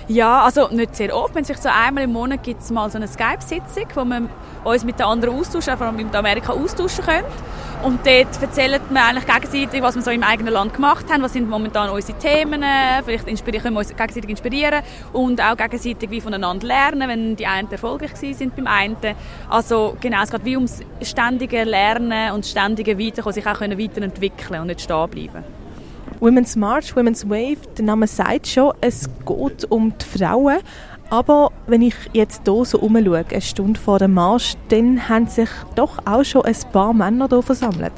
Ja, 0.09 0.43
also 0.43 0.69
nicht 0.69 0.97
sehr 0.97 1.17
oft. 1.17 1.35
Wenn 1.35 1.45
sich 1.45 1.59
so 1.59 1.69
einmal 1.69 2.05
im 2.05 2.13
Monat 2.13 2.43
gibt 2.43 2.61
es 2.61 2.71
mal 2.71 2.91
so 2.91 2.97
eine 2.99 3.07
Skype-Sitzung, 3.07 3.87
wo 3.95 4.05
wir 4.05 4.29
uns 4.65 4.85
mit 4.85 4.99
den 4.99 5.07
anderen 5.07 5.39
austauschen, 5.39 5.77
vor 5.77 5.87
allem 5.87 5.97
mit 5.97 6.15
Amerika 6.15 6.53
austauschen 6.53 7.05
können. 7.05 7.25
Und 7.85 8.07
dort 8.07 8.41
erzählen 8.41 8.81
wir 8.91 9.05
eigentlich 9.05 9.27
gegenseitig, 9.27 9.83
was 9.83 9.97
wir 9.97 10.03
so 10.03 10.11
im 10.13 10.23
eigenen 10.23 10.53
Land 10.53 10.75
gemacht 10.75 11.07
haben, 11.11 11.23
was 11.23 11.33
sind 11.33 11.49
momentan 11.49 11.91
unsere 11.91 12.17
Themen, 12.17 12.65
vielleicht 13.05 13.27
können 13.27 13.75
wir 13.75 13.79
uns 13.81 13.89
gegenseitig 13.89 14.31
inspirieren 14.31 14.83
und 15.13 15.41
auch 15.41 15.57
gegenseitig 15.57 16.09
wie 16.11 16.21
voneinander 16.21 16.65
lernen, 16.65 17.09
wenn 17.09 17.35
die 17.35 17.47
einen 17.47 17.71
erfolgreich 17.73 18.15
sind 18.15 18.55
beim 18.55 18.69
einen. 18.69 18.97
Also 19.51 19.97
genau, 20.01 20.23
es 20.23 20.31
geht 20.31 20.45
wie 20.45 20.57
ums 20.57 20.81
ständige 21.03 21.65
Lernen 21.65 22.33
und 22.33 22.47
ständige 22.47 22.97
Weiterkommen, 23.01 23.35
sich 23.35 23.47
auch 23.47 23.61
weiterentwickeln 23.61 24.61
und 24.61 24.67
nicht 24.69 24.81
stehen 24.81 25.09
bleiben. 25.11 25.62
Women's 26.23 26.55
March, 26.55 26.95
Women's 26.95 27.29
Wave, 27.29 27.57
der 27.77 27.85
Name 27.85 28.07
sagt 28.07 28.47
schon, 28.47 28.73
es 28.81 29.11
geht 29.27 29.65
um 29.73 29.93
die 29.99 30.19
Frauen. 30.21 30.59
Aber 31.11 31.51
wenn 31.67 31.83
ich 31.83 31.97
jetzt 32.13 32.43
hier 32.45 32.65
so 32.65 32.79
umschaue, 32.79 33.25
eine 33.29 33.41
Stunde 33.41 33.81
vor 33.81 33.99
dem 33.99 34.15
Marsch, 34.15 34.55
dann 34.69 35.09
haben 35.09 35.27
sich 35.27 35.49
doch 35.75 35.99
auch 36.07 36.23
schon 36.23 36.45
ein 36.45 36.55
paar 36.73 36.95
Männer 36.95 37.27
hier 37.29 37.43
versammelt. 37.43 37.93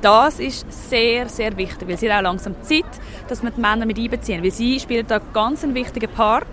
Das 0.00 0.40
ist 0.40 0.64
sehr, 0.88 1.28
sehr 1.28 1.54
wichtig, 1.58 1.86
weil 1.86 1.96
es 1.96 2.02
ist 2.02 2.10
auch 2.10 2.22
langsam 2.22 2.54
Zeit, 2.62 2.86
dass 3.28 3.42
wir 3.42 3.50
die 3.50 3.60
Männer 3.60 3.84
mit 3.84 3.98
einbeziehen, 3.98 4.42
weil 4.42 4.52
sie 4.52 4.80
spielen 4.80 5.06
da 5.06 5.20
ganz 5.34 5.62
einen 5.62 5.74
wichtigen 5.74 6.10
Part. 6.10 6.46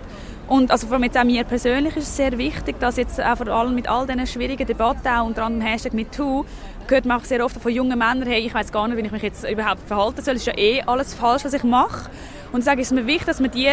Und 0.46 0.70
also 0.70 0.86
vor 0.86 0.96
allem 0.96 1.04
jetzt 1.04 1.16
auch 1.16 1.24
mir 1.24 1.44
persönlich 1.44 1.96
ist 1.96 2.08
es 2.08 2.16
sehr 2.16 2.36
wichtig, 2.36 2.78
dass 2.78 2.98
jetzt 2.98 3.18
auch 3.18 3.36
vor 3.38 3.48
allem 3.48 3.74
mit 3.74 3.88
all 3.88 4.06
diesen 4.06 4.26
schwierigen 4.26 4.66
Debatten, 4.66 5.08
auch 5.08 5.24
unter 5.24 5.44
anderem 5.44 5.66
Hashtag 5.66 5.94
MeToo, 5.94 6.44
hört 6.88 7.04
man 7.04 7.20
auch 7.20 7.24
sehr 7.24 7.44
oft 7.44 7.60
von 7.60 7.72
jungen 7.72 7.98
Männern, 7.98 8.26
hey, 8.26 8.40
ich 8.46 8.54
weiß 8.54 8.72
gar 8.72 8.86
nicht, 8.88 8.96
wie 8.96 9.06
ich 9.06 9.12
mich 9.12 9.22
jetzt 9.22 9.48
überhaupt 9.48 9.82
verhalten 9.86 10.22
soll. 10.22 10.34
Es 10.34 10.42
ist 10.42 10.46
ja 10.46 10.58
eh 10.58 10.82
alles 10.82 11.14
falsch, 11.14 11.44
was 11.44 11.52
ich 11.52 11.64
mache. 11.64 12.10
Und 12.52 12.60
ich 12.60 12.64
sage, 12.64 12.80
es 12.80 12.88
ist 12.88 12.94
mir 12.94 13.06
wichtig, 13.06 13.26
dass 13.26 13.40
wir 13.40 13.48
die 13.48 13.68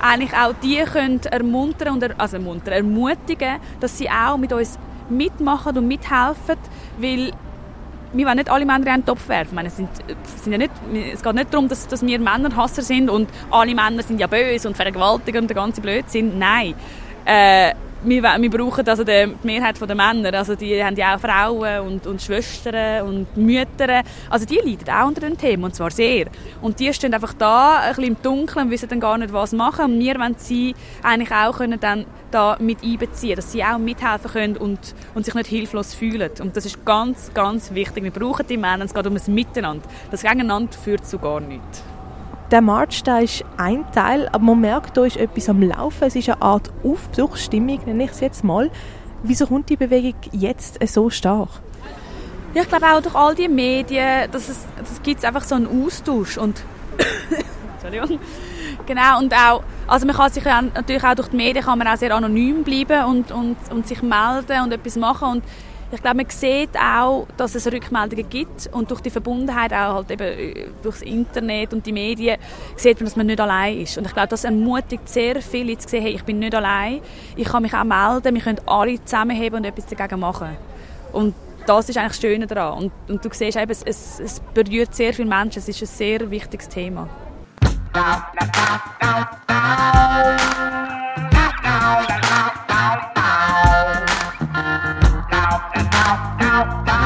eigentlich 0.00 0.32
auch 0.34 0.52
die 0.62 0.78
können 0.78 1.20
ermuntern 1.30 1.94
und 1.94 2.02
er, 2.02 2.14
also 2.18 2.36
ermuntern, 2.36 2.74
ermutigen, 2.74 3.60
dass 3.80 3.98
sie 3.98 4.10
auch 4.10 4.36
mit 4.36 4.52
uns 4.52 4.78
mitmachen 5.08 5.76
und 5.76 5.86
mithelfen, 5.86 6.56
weil 6.98 7.32
wir 8.12 8.26
wollen 8.26 8.36
nicht 8.36 8.50
alle 8.50 8.66
Männer 8.66 8.86
in 8.86 8.88
einen 8.88 9.06
Topf 9.06 9.28
werfen. 9.28 9.54
meine, 9.54 9.68
es, 9.68 9.76
sind, 9.76 9.88
sind 10.42 10.52
ja 10.52 10.58
nicht, 10.58 10.72
es 11.12 11.22
geht 11.22 11.34
nicht 11.34 11.52
darum, 11.52 11.68
dass, 11.68 11.86
dass 11.88 12.04
wir 12.04 12.18
Männerhasser 12.18 12.82
sind 12.82 13.08
und 13.08 13.30
alle 13.50 13.74
Männer 13.74 14.02
sind 14.02 14.20
ja 14.20 14.26
böse 14.26 14.68
und 14.68 14.76
Vergewaltiger 14.76 15.38
und 15.38 15.48
der 15.48 15.54
ganze 15.54 15.80
Blödsinn. 15.80 16.38
Nein. 16.38 16.74
Äh, 17.24 17.72
wir, 18.04 18.22
wir 18.22 18.50
brauchen 18.50 18.88
also 18.88 19.04
die 19.04 19.34
Mehrheit 19.42 19.80
der 19.80 19.94
Männer, 19.94 20.34
also 20.34 20.54
die 20.54 20.82
haben 20.82 20.96
ja 20.96 21.16
auch 21.16 21.20
Frauen 21.20 21.86
und, 21.86 22.06
und 22.06 22.20
Schwestern 22.20 23.06
und 23.06 23.36
Mütter, 23.36 24.02
also 24.28 24.44
die 24.46 24.56
leiden 24.56 24.88
auch 24.90 25.06
unter 25.06 25.20
dem 25.20 25.38
Thema 25.38 25.66
und 25.66 25.74
zwar 25.74 25.90
sehr. 25.90 26.26
Und 26.60 26.80
die 26.80 26.92
stehen 26.92 27.14
einfach 27.14 27.34
da, 27.34 27.78
ein 27.78 27.94
bisschen 27.94 28.04
im 28.04 28.22
Dunkeln 28.22 28.66
und 28.66 28.70
wissen 28.70 28.88
dann 28.88 29.00
gar 29.00 29.18
nicht, 29.18 29.32
was 29.32 29.52
machen 29.52 29.84
und 29.86 30.00
wir 30.00 30.14
wollen 30.16 30.34
sie 30.38 30.74
eigentlich 31.02 31.32
auch 31.32 31.62
können 31.62 31.78
dann 31.78 32.06
da 32.30 32.56
mit 32.58 32.82
einbeziehen, 32.82 33.36
dass 33.36 33.52
sie 33.52 33.62
auch 33.62 33.78
mithelfen 33.78 34.30
können 34.30 34.56
und, 34.56 34.94
und 35.14 35.24
sich 35.24 35.34
nicht 35.34 35.46
hilflos 35.46 35.94
fühlen. 35.94 36.30
Und 36.40 36.56
das 36.56 36.66
ist 36.66 36.84
ganz, 36.84 37.32
ganz 37.34 37.72
wichtig. 37.72 38.02
Wir 38.02 38.10
brauchen 38.10 38.46
die 38.46 38.56
Männer, 38.56 38.84
es 38.84 38.94
geht 38.94 39.06
um 39.06 39.16
ein 39.16 39.34
Miteinander. 39.34 39.86
Das 40.10 40.22
Gegeneinander 40.22 40.72
führt 40.72 41.06
zu 41.06 41.18
gar 41.18 41.40
nichts. 41.40 41.84
Der 42.52 42.60
March 42.60 43.02
da 43.02 43.18
ist 43.18 43.46
ein 43.56 43.90
Teil, 43.92 44.28
aber 44.30 44.44
man 44.44 44.60
merkt, 44.60 44.98
da 44.98 45.06
ist 45.06 45.16
etwas 45.16 45.48
am 45.48 45.62
Laufen. 45.62 46.04
Es 46.04 46.14
ist 46.14 46.28
eine 46.28 46.42
Art 46.42 46.70
Aufbruchsstimmung, 46.84 47.80
nenne 47.86 48.04
ich 48.04 48.10
es 48.10 48.20
jetzt 48.20 48.44
mal. 48.44 48.70
Wieso 49.22 49.46
kommt 49.46 49.70
die 49.70 49.76
Bewegung 49.78 50.20
jetzt 50.32 50.78
so 50.86 51.08
stark? 51.08 51.48
Ja, 52.52 52.60
ich 52.60 52.68
glaube 52.68 52.84
auch 52.84 53.00
durch 53.00 53.14
all 53.14 53.34
die 53.34 53.48
Medien, 53.48 54.30
dass 54.30 54.50
es, 54.50 54.66
das 54.76 55.02
gibt 55.02 55.24
einfach 55.24 55.44
so 55.44 55.54
einen 55.54 55.66
Austausch 55.86 56.36
und 56.36 56.62
Entschuldigung. 57.82 58.20
Genau, 58.84 59.18
und 59.18 59.32
auch, 59.32 59.62
also 59.86 60.06
man 60.06 60.14
kann 60.14 60.30
sich 60.30 60.44
natürlich 60.44 61.04
auch 61.04 61.14
durch 61.14 61.28
die 61.28 61.36
Medien 61.36 61.64
kann 61.64 61.78
man 61.78 61.88
auch 61.88 61.96
sehr 61.96 62.14
anonym 62.14 62.64
bleiben 62.64 63.06
und, 63.06 63.32
und, 63.32 63.56
und 63.70 63.88
sich 63.88 64.02
melden 64.02 64.60
und 64.62 64.72
etwas 64.72 64.96
machen 64.96 65.28
und 65.28 65.44
ich 65.92 66.00
glaube, 66.00 66.16
man 66.16 66.30
sieht 66.30 66.70
auch, 66.76 67.26
dass 67.36 67.54
es 67.54 67.70
Rückmeldungen 67.70 68.28
gibt 68.28 68.68
und 68.72 68.90
durch 68.90 69.00
die 69.00 69.10
Verbundenheit 69.10 69.72
auch 69.72 69.94
halt 69.94 70.10
eben 70.10 70.22
äh, 70.22 70.66
durchs 70.82 71.02
Internet 71.02 71.74
und 71.74 71.84
die 71.84 71.92
Medien 71.92 72.38
sieht 72.76 72.98
man, 72.98 73.04
dass 73.04 73.16
man 73.16 73.26
nicht 73.26 73.40
allein 73.40 73.78
ist. 73.78 73.98
Und 73.98 74.06
ich 74.06 74.14
glaube, 74.14 74.28
das 74.28 74.44
ermutigt 74.44 75.06
sehr 75.08 75.42
viele 75.42 75.76
zu 75.76 75.88
sehen, 75.88 76.02
hey, 76.02 76.12
ich 76.12 76.24
bin 76.24 76.38
nicht 76.38 76.54
allein, 76.54 77.00
ich 77.36 77.46
kann 77.46 77.62
mich 77.62 77.74
auch 77.74 77.84
melden, 77.84 78.34
wir 78.34 78.42
können 78.42 78.60
alle 78.66 79.04
zusammenheben 79.04 79.58
und 79.58 79.64
etwas 79.66 79.86
dagegen 79.86 80.20
machen. 80.20 80.56
Und 81.12 81.34
das 81.66 81.88
ist 81.90 81.98
eigentlich 81.98 82.12
das 82.12 82.20
Schöne 82.20 82.46
daran. 82.46 82.84
Und, 82.84 82.92
und 83.08 83.24
du 83.24 83.28
siehst 83.30 83.58
eben, 83.58 83.70
es, 83.70 83.82
es, 83.82 84.20
es 84.20 84.40
berührt 84.54 84.94
sehr 84.94 85.12
viele 85.12 85.28
Menschen, 85.28 85.58
es 85.58 85.68
ist 85.68 85.82
ein 85.82 85.86
sehr 85.86 86.30
wichtiges 86.30 86.68
Thema. 86.68 87.08
out. 96.62 97.01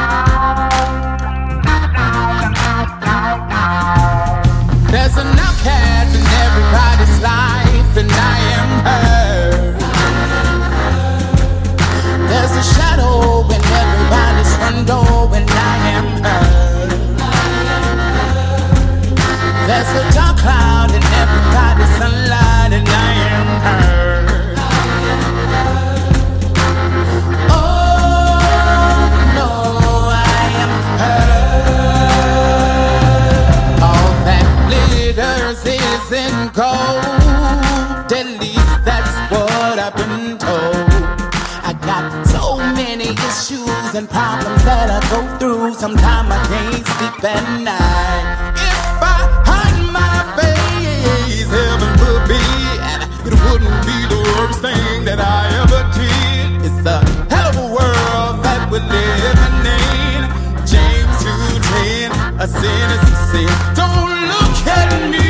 And 43.97 44.11
problems 44.11 44.63
that 44.65 44.91
I 44.93 45.01
go 45.09 45.25
through. 45.39 45.73
Sometimes 45.73 46.29
I 46.29 46.41
can't 46.53 46.85
sleep 46.85 47.25
at 47.25 47.45
night. 47.65 48.53
If 48.53 49.01
I 49.01 49.17
hide 49.49 49.81
my 49.89 50.17
face, 50.37 51.49
heaven 51.49 51.93
forbid, 51.97 52.77
it 53.25 53.35
wouldn't 53.49 53.81
be 53.89 53.99
the 54.13 54.21
worst 54.21 54.61
thing 54.61 55.05
that 55.09 55.17
I 55.17 55.49
ever 55.65 55.81
did. 55.97 56.69
It's 56.69 56.85
a 56.85 57.01
hell 57.33 57.49
of 57.49 57.57
a 57.57 57.69
world 57.73 58.45
that 58.45 58.69
we're 58.69 58.85
living 58.85 59.65
in. 59.65 60.21
James 60.69 61.17
2:10, 61.25 62.13
a 62.37 62.47
sin 62.47 62.87
is 62.97 63.05
a 63.09 63.17
sin. 63.33 63.53
Don't 63.81 64.13
look 64.29 64.57
at 64.77 64.93
me 65.09 65.25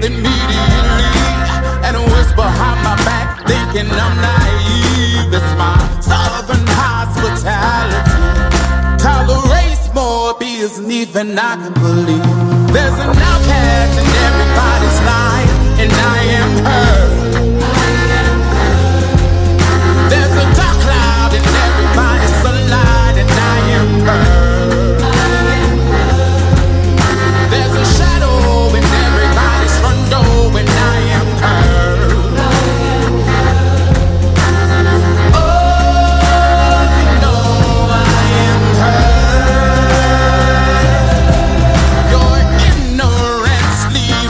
immediately 0.00 1.12
and 1.84 1.94
whisper 2.08 2.40
behind 2.40 2.80
my 2.88 2.96
back, 3.04 3.44
thinking 3.44 3.90
I'm 3.92 4.16
naive. 4.16 4.31
Even 11.14 11.38
I 11.38 11.56
can 11.56 11.74
believe. 11.74 12.72
There's 12.72 12.98
an 13.00 13.21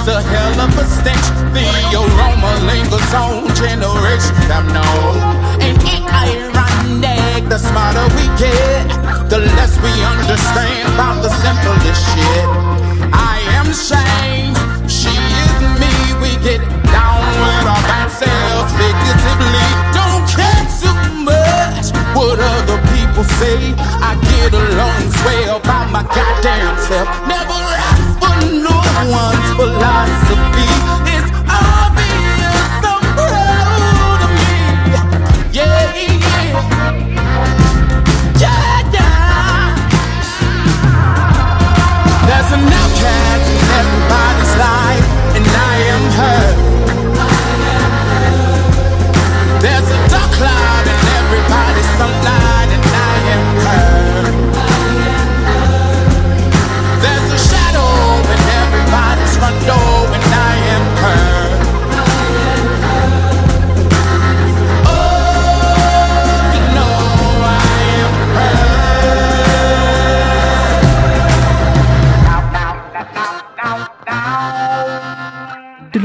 leaves 0.02 0.16
a 0.16 0.23
hell 0.23 0.61
of 0.61 0.78
a 0.78 0.85
stench. 0.85 1.26
The 1.52 1.99
aroma 1.99 2.52
lingers 2.66 3.14
on 3.14 3.47
generations 3.54 4.49
I've 4.50 4.66
known. 4.73 5.14
Ain't 5.62 5.82
it 5.82 6.02
ironic? 6.02 7.49
The 7.49 7.59
smarter 7.59 8.06
we 8.16 8.26
get, 8.38 8.88
the 9.28 9.38
less 9.38 9.76
we 9.82 9.92
understand 10.02 10.94
about 10.94 11.23
the 11.23 11.30
simplest 11.42 12.02
shit. 12.14 12.49
I 13.12 13.38
am 13.59 13.68
Shane, 13.73 14.54
she 14.88 15.12
is 15.12 15.54
me. 15.80 15.92
We 16.23 16.30
get 16.42 16.62
down 16.90 17.23
with 17.42 17.66
our 17.73 17.82
bad 17.87 18.09
selves 18.11 18.73
figuratively. 18.78 19.68
Don't 19.92 20.25
care 20.35 20.64
too 20.80 20.97
much 21.28 21.87
what 22.16 22.38
other 22.38 22.78
people 22.94 23.25
say. 23.38 23.75
I 24.00 24.16
get 24.30 24.52
along 24.54 25.02
swell 25.21 25.61
by 25.61 25.87
my 25.90 26.02
goddamn 26.02 26.76
self. 26.88 27.09
Never 27.28 27.52
ask 27.52 28.01
One's 29.12 29.50
philosophy. 29.57 30.91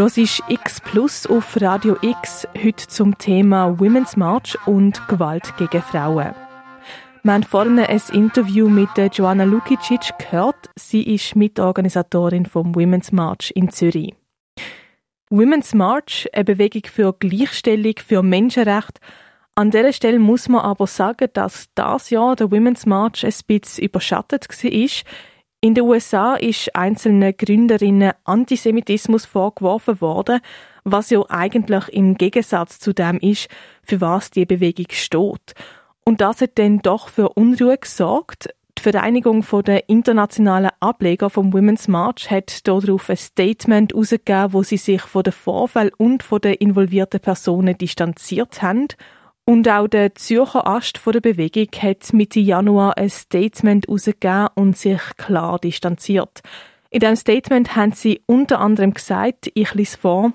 Du 0.07 0.15
hörst 0.15 0.41
X 0.47 0.79
Plus 0.79 1.27
auf 1.27 1.59
Radio 1.59 1.97
X 2.01 2.47
heute 2.63 2.87
zum 2.87 3.17
Thema 3.17 3.77
Women's 3.77 4.15
March 4.15 4.57
und 4.65 5.05
Gewalt 5.09 5.53
gegen 5.57 5.81
Frauen. 5.81 6.33
Wir 7.23 7.33
haben 7.33 7.43
vorhin 7.43 7.77
ein 7.77 8.01
Interview 8.13 8.69
mit 8.69 8.87
Joanna 9.11 9.43
Lukicic 9.43 10.17
gehört. 10.17 10.69
Sie 10.77 11.13
ist 11.13 11.35
Mitorganisatorin 11.35 12.45
vom 12.45 12.73
Women's 12.73 13.11
March 13.11 13.51
in 13.53 13.69
Zürich. 13.69 14.15
Women's 15.29 15.73
March, 15.73 16.29
eine 16.31 16.45
Bewegung 16.45 16.83
für 16.85 17.11
Gleichstellung, 17.11 17.95
für 17.97 18.23
Menschenrechte. 18.23 19.01
An 19.55 19.71
dieser 19.71 19.91
Stelle 19.91 20.19
muss 20.19 20.47
man 20.47 20.61
aber 20.61 20.87
sagen, 20.87 21.27
dass 21.33 21.67
das 21.75 22.11
Jahr 22.11 22.37
der 22.37 22.49
Women's 22.49 22.85
March 22.85 23.25
ein 23.25 23.33
bisschen 23.45 23.83
überschattet 23.83 24.47
war. 24.47 24.89
In 25.59 25.73
den 25.73 25.85
USA 25.85 26.35
ist 26.35 26.75
einzelnen 26.75 27.35
Gründerinnen 27.35 28.11
Antisemitismus 28.25 29.25
vorgeworfen 29.25 29.99
worden, 30.01 30.39
was 30.83 31.09
ja 31.09 31.23
eigentlich 31.29 31.89
im 31.89 32.13
Gegensatz 32.13 32.79
zu 32.79 32.93
dem 32.93 33.17
ist, 33.17 33.49
für 33.81 33.99
was 33.99 34.29
die 34.29 34.45
Bewegung 34.45 34.85
steht. 34.91 35.55
Und 36.05 36.21
das 36.21 36.41
hat 36.41 36.59
dann 36.59 36.79
doch 36.83 37.09
für 37.09 37.29
Unruhe 37.29 37.79
gesorgt. 37.79 38.53
Die 38.77 38.83
Vereinigung 38.83 39.43
der 39.65 39.89
internationalen 39.89 40.69
Ableger 40.79 41.31
vom 41.31 41.51
Women's 41.51 41.87
March 41.87 42.29
hat 42.29 42.67
darauf 42.67 43.09
ein 43.09 43.17
Statement 43.17 43.93
herausgegeben, 43.93 44.53
wo 44.53 44.61
sie 44.61 44.77
sich 44.77 45.01
von 45.01 45.23
den 45.23 45.33
Vorfällen 45.33 45.91
und 45.97 46.21
von 46.21 46.39
den 46.39 46.53
involvierten 46.53 47.19
Personen 47.19 47.75
distanziert 47.75 48.61
haben 48.61 48.89
und 49.49 49.69
auch 49.69 49.87
der 49.87 50.13
Zürcher 50.13 50.67
Ast 50.67 50.99
der 51.05 51.21
Bewegung 51.21 51.69
hat 51.81 52.11
Mitte 52.11 52.41
Januar 52.41 52.97
ein 52.97 53.09
Statement 53.09 53.87
herausgegeben 53.87 54.49
und 54.55 54.77
sich 54.77 54.99
klar 55.15 55.57
distanziert. 55.57 56.41
In 56.89 56.99
diesem 56.99 57.15
Statement 57.15 57.73
haben 57.75 57.93
sie 57.93 58.21
unter 58.25 58.59
anderem 58.59 58.93
gesagt, 58.93 59.49
ich 59.53 59.73
lese 59.73 59.97
vor, 59.97 60.33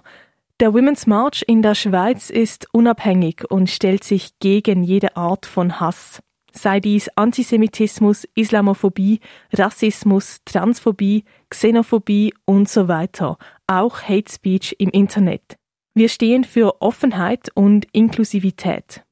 der 0.61 0.73
Women's 0.73 1.07
March 1.07 1.45
in 1.47 1.61
der 1.61 1.75
Schweiz 1.75 2.31
ist 2.31 2.67
unabhängig 2.73 3.45
und 3.51 3.69
stellt 3.69 4.03
sich 4.03 4.31
gegen 4.39 4.83
jede 4.83 5.15
Art 5.15 5.45
von 5.45 5.79
Hass. 5.79 6.23
Sei 6.53 6.81
dies 6.81 7.11
Antisemitismus, 7.15 8.27
Islamophobie, 8.35 9.21
Rassismus, 9.53 10.39
Transphobie, 10.47 11.25
Xenophobie 11.51 12.33
und 12.47 12.69
so 12.69 12.89
weiter. 12.89 13.37
Auch 13.67 14.03
Hate 14.03 14.33
Speech 14.33 14.77
im 14.79 14.89
Internet. 14.89 15.59
Wir 15.95 16.09
stehen 16.09 16.45
für 16.45 16.81
Offenheit 16.81 17.51
und 17.55 17.87
Inklusivität. 17.93 19.05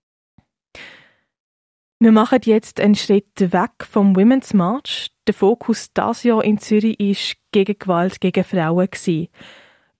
Wir 1.98 2.12
machen 2.12 2.40
jetzt 2.44 2.80
einen 2.80 2.94
Schritt 2.94 3.52
weg 3.52 3.84
vom 3.84 4.16
Women's 4.16 4.54
March. 4.54 5.10
Der 5.26 5.34
Fokus 5.34 5.92
das 5.92 6.22
Jahr 6.22 6.42
in 6.42 6.56
Zürich 6.56 6.98
ist 6.98 7.36
gegen 7.52 7.78
Gewalt 7.78 8.22
gegen 8.22 8.44
Frauen. 8.44 8.88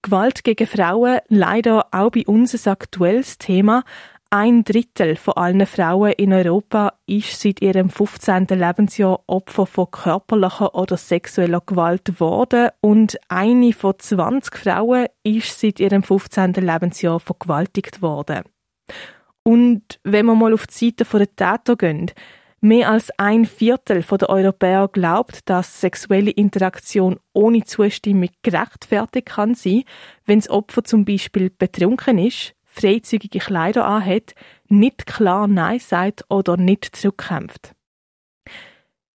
Gewalt 0.01 0.43
gegen 0.43 0.65
Frauen 0.65 1.19
leider 1.27 1.85
auch 1.91 2.09
bei 2.09 2.25
uns 2.25 2.65
ein 2.65 2.71
aktuelles 2.71 3.37
Thema. 3.37 3.83
Ein 4.33 4.63
Drittel 4.63 5.17
von 5.17 5.33
allen 5.33 5.65
Frauen 5.65 6.13
in 6.13 6.31
Europa 6.31 6.93
ist 7.05 7.41
seit 7.41 7.61
ihrem 7.61 7.89
15. 7.89 8.47
Lebensjahr 8.47 9.19
Opfer 9.27 9.65
von 9.65 9.91
körperlicher 9.91 10.73
oder 10.73 10.95
sexueller 10.95 11.59
Gewalt 11.59 12.05
geworden 12.05 12.69
und 12.79 13.19
eine 13.27 13.73
von 13.73 13.99
20 13.99 14.55
Frauen 14.55 15.07
ist 15.23 15.59
seit 15.59 15.81
ihrem 15.81 16.01
15. 16.01 16.53
Lebensjahr 16.53 17.19
vergewaltigt 17.19 18.01
worden. 18.01 18.43
Und 19.43 19.99
wenn 20.05 20.27
wir 20.27 20.35
mal 20.35 20.53
auf 20.53 20.65
die 20.65 20.95
Seite 20.95 21.03
der 21.03 21.35
Täter 21.35 21.75
gehen, 21.75 22.11
mehr 22.61 22.89
als 22.89 23.11
ein 23.19 23.45
Viertel 23.45 24.01
der 24.01 24.29
Europäer 24.29 24.87
glaubt, 24.87 25.41
dass 25.49 25.81
sexuelle 25.81 26.31
Interaktion 26.31 27.19
ohne 27.33 27.65
Zustimmung 27.65 28.29
gerechtfertigt 28.43 29.27
kann 29.27 29.55
sein, 29.55 29.83
wenn 30.25 30.39
das 30.39 30.49
Opfer 30.49 30.85
zum 30.85 31.03
Beispiel 31.03 31.49
betrunken 31.49 32.17
ist, 32.17 32.55
freizügige 32.71 33.39
Kleider 33.39 33.85
anhat, 33.85 34.33
nicht 34.67 35.05
klar 35.05 35.47
Nein 35.47 35.79
sagt 35.79 36.25
oder 36.29 36.57
nicht 36.57 36.95
zurückkämpft. 36.95 37.73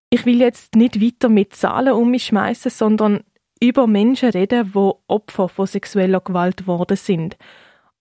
Ich 0.09 0.25
will 0.25 0.39
jetzt 0.39 0.75
nicht 0.75 1.01
weiter 1.01 1.29
mit 1.29 1.55
Zahlen 1.55 1.93
um 1.93 2.11
mich 2.11 2.25
schmeißen, 2.25 2.71
sondern 2.71 3.23
über 3.61 3.87
Menschen 3.87 4.29
reden, 4.29 4.73
wo 4.73 5.03
Opfer 5.07 5.47
von 5.49 5.67
sexueller 5.67 6.19
Gewalt 6.19 6.57
geworden 6.57 6.97
sind. 6.97 7.37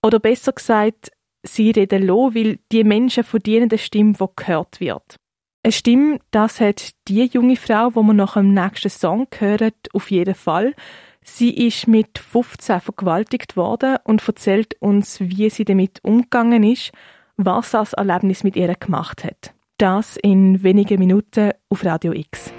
Oder 0.01 0.19
besser 0.19 0.51
gesagt, 0.51 1.11
sie 1.43 1.71
reden 1.71 2.05
lassen, 2.05 2.35
weil 2.35 2.59
die 2.71 2.83
Menschen 2.83 3.23
verdienen 3.23 3.69
eine 3.69 3.77
Stimme, 3.77 4.13
die 4.13 4.25
gehört 4.35 4.79
wird. 4.79 5.15
Eine 5.63 5.71
Stimme, 5.71 6.19
das 6.31 6.59
hat 6.59 6.91
die 7.07 7.25
junge 7.25 7.55
Frau, 7.55 7.95
wo 7.95 8.03
wir 8.03 8.13
nach 8.13 8.33
dem 8.33 8.53
nächsten 8.53 8.89
Song 8.89 9.27
hören, 9.37 9.71
auf 9.93 10.11
jeden 10.11 10.35
Fall. 10.35 10.73
Sie 11.25 11.67
ist 11.67 11.87
mit 11.87 12.19
15 12.19 12.81
vergewaltigt 12.81 13.55
worden 13.55 13.97
und 14.03 14.27
erzählt 14.27 14.75
uns, 14.79 15.19
wie 15.19 15.49
sie 15.49 15.65
damit 15.65 15.99
umgegangen 16.03 16.63
ist, 16.63 16.91
was 17.37 17.71
das 17.71 17.93
Erlebnis 17.93 18.43
mit 18.43 18.55
ihr 18.55 18.73
gemacht 18.75 19.23
hat. 19.23 19.53
Das 19.77 20.17
in 20.17 20.63
wenigen 20.63 20.99
Minuten 20.99 21.51
auf 21.69 21.83
Radio 21.83 22.13
X. 22.13 22.53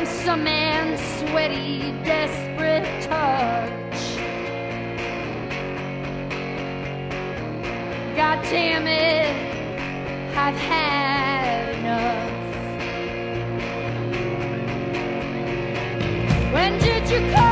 From 0.00 0.08
some 0.24 0.44
man's 0.44 0.98
sweaty, 1.18 1.92
desperate 2.04 2.86
touch. 3.02 4.16
God 8.16 8.42
damn 8.44 8.86
it, 8.86 9.28
I've 10.34 10.56
had 10.56 11.74
enough. 11.80 12.30
When 16.54 16.78
did 16.78 17.10
you 17.10 17.34
come 17.34 17.49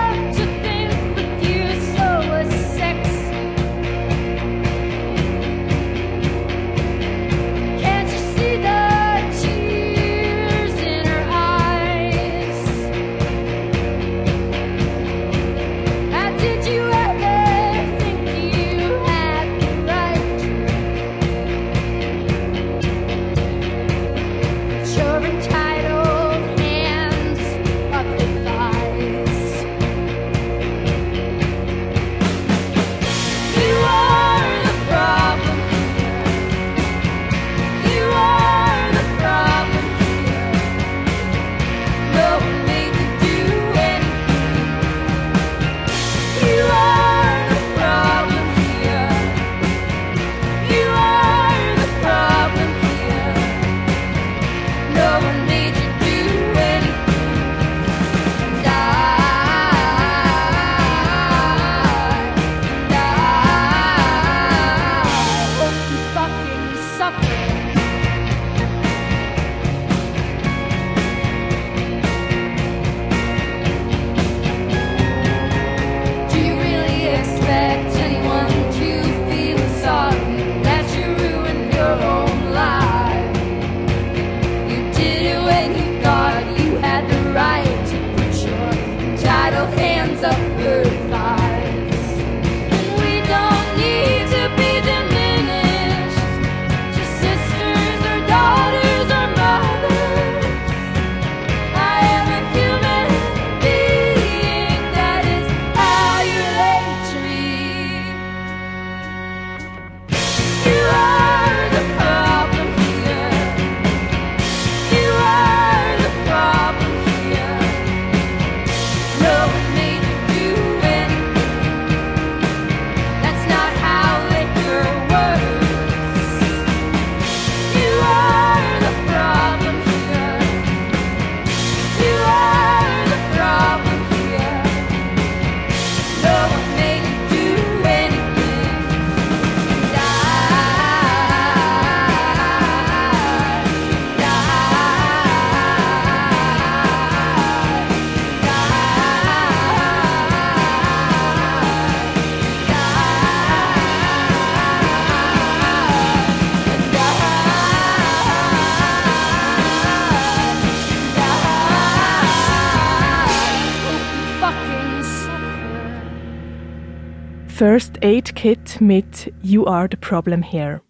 First 167.71 168.03
Aid 168.03 168.35
Kit 168.35 168.81
mit 168.81 169.31
You 169.43 169.67
Are 169.67 169.89
the 169.91 169.99
Problem 169.99 170.43
Here. 170.43 170.81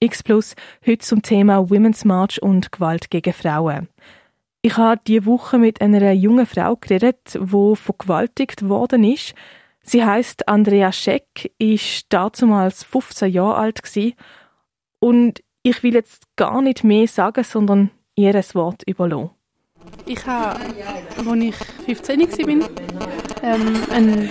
X 0.00 0.24
Plus 0.24 0.56
heute 0.84 0.98
zum 0.98 1.22
Thema 1.22 1.70
Women's 1.70 2.04
March 2.04 2.42
und 2.42 2.72
Gewalt 2.72 3.10
gegen 3.10 3.32
Frauen. 3.32 3.86
Ich 4.60 4.76
habe 4.76 5.00
diese 5.06 5.24
Woche 5.24 5.56
mit 5.56 5.80
einer 5.80 6.10
jungen 6.10 6.46
Frau 6.46 6.74
geredet, 6.74 7.38
die 7.40 7.76
vergewaltigt 7.76 8.68
worden 8.68 9.04
ist. 9.04 9.36
Sie 9.82 10.04
heißt 10.04 10.48
Andrea 10.48 10.90
Scheck, 10.90 11.52
ist 11.60 12.06
damals 12.08 12.82
15 12.82 13.32
Jahre 13.32 13.58
alt 13.58 13.82
und 14.98 15.44
ich 15.62 15.84
will 15.84 15.94
jetzt 15.94 16.24
gar 16.34 16.60
nicht 16.60 16.82
mehr 16.82 17.06
sagen, 17.06 17.44
sondern 17.44 17.92
ihr 18.16 18.34
ein 18.34 18.44
Wort 18.54 18.82
überlassen. 18.84 19.30
Ich 20.06 20.26
habe, 20.26 20.58
als 20.58 21.40
ich 21.86 21.96
15 21.96 22.60
war, 22.60 22.68
ähm, 23.44 23.76
einen 23.92 24.28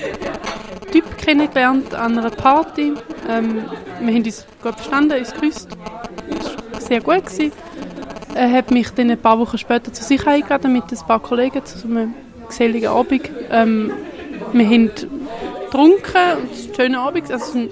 kennengelernt 1.25 1.95
an 1.95 2.19
einer 2.19 2.29
Party. 2.29 2.93
Ähm, 3.27 3.65
wir 3.99 4.13
haben 4.13 4.23
uns 4.23 4.45
gut 4.61 4.75
verstanden, 4.75 5.17
uns 5.17 5.33
geküsst. 5.33 5.69
Das 6.29 6.55
war 6.71 6.81
sehr 6.81 7.01
gut. 7.01 7.25
Gewesen. 7.25 7.51
Er 8.35 8.51
hat 8.51 8.69
mich 8.69 8.89
dann 8.91 9.09
ein 9.09 9.17
paar 9.17 9.39
Wochen 9.39 9.57
später 9.57 9.91
zu 9.91 10.03
sich 10.03 10.25
eingeladen 10.27 10.71
mit 10.71 10.83
ein 10.91 11.07
paar 11.07 11.19
Kollegen 11.19 11.65
zu 11.65 11.88
einem 11.88 12.13
geselligen 12.47 12.89
Abend. 12.89 13.29
Ähm, 13.49 13.91
wir 14.53 14.65
haben 14.65 14.91
getrunken, 15.65 16.38
und 16.38 16.51
es 16.51 16.67
war 16.67 16.69
ein 16.69 16.75
schöner 16.75 17.01
Abend, 17.01 17.31
also 17.31 17.45
es 17.45 17.55
ein 17.55 17.69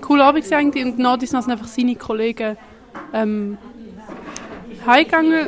cooler 0.00 0.26
Abend 0.26 0.52
eigentlich. 0.52 0.84
Und 0.84 0.98
nach 0.98 1.18
sind 1.20 1.34
einfach 1.34 1.66
seine 1.66 1.96
Kollegen 1.96 2.56
ähm, 3.12 3.58
heimgegangen, 4.86 5.46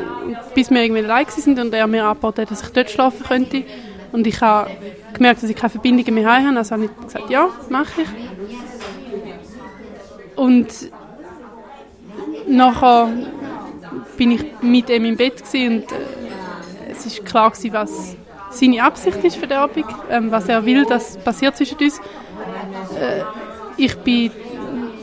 bis 0.54 0.70
wir 0.70 0.82
irgendwie 0.82 1.04
allein 1.04 1.26
sind 1.28 1.58
und 1.60 1.72
er 1.72 1.86
mir 1.86 2.04
angeboten 2.04 2.42
hat, 2.42 2.50
dass 2.50 2.62
ich 2.62 2.68
dort 2.70 2.90
schlafen 2.90 3.24
könnte. 3.24 3.64
Und 4.14 4.28
ich 4.28 4.40
habe 4.40 4.70
gemerkt, 5.12 5.42
dass 5.42 5.50
ich 5.50 5.56
keine 5.56 5.70
Verbindungen 5.70 6.14
mehr 6.14 6.32
habe, 6.32 6.56
also 6.56 6.76
habe 6.76 6.84
ich 6.84 6.90
gesagt, 7.04 7.30
ja, 7.30 7.48
mache 7.68 8.02
ich. 8.02 8.08
Und 10.36 10.68
nachher 12.46 13.08
bin 14.16 14.30
ich 14.30 14.44
mit 14.62 14.88
ihm 14.88 15.04
im 15.04 15.16
Bett 15.16 15.42
und 15.52 15.58
äh, 15.60 15.84
es 16.92 17.06
ist 17.06 17.26
klar 17.26 17.50
gewesen, 17.50 17.72
was 17.72 18.16
seine 18.50 18.84
Absicht 18.84 19.24
ist 19.24 19.34
für 19.34 19.48
den 19.48 19.58
Abend, 19.58 19.84
ähm, 20.08 20.30
was 20.30 20.48
er 20.48 20.64
will, 20.64 20.84
dass 20.84 21.16
passiert 21.16 21.56
zwischen 21.56 21.78
uns. 21.78 21.98
Äh, 21.98 23.24
ich 23.76 23.96
bin 23.96 24.30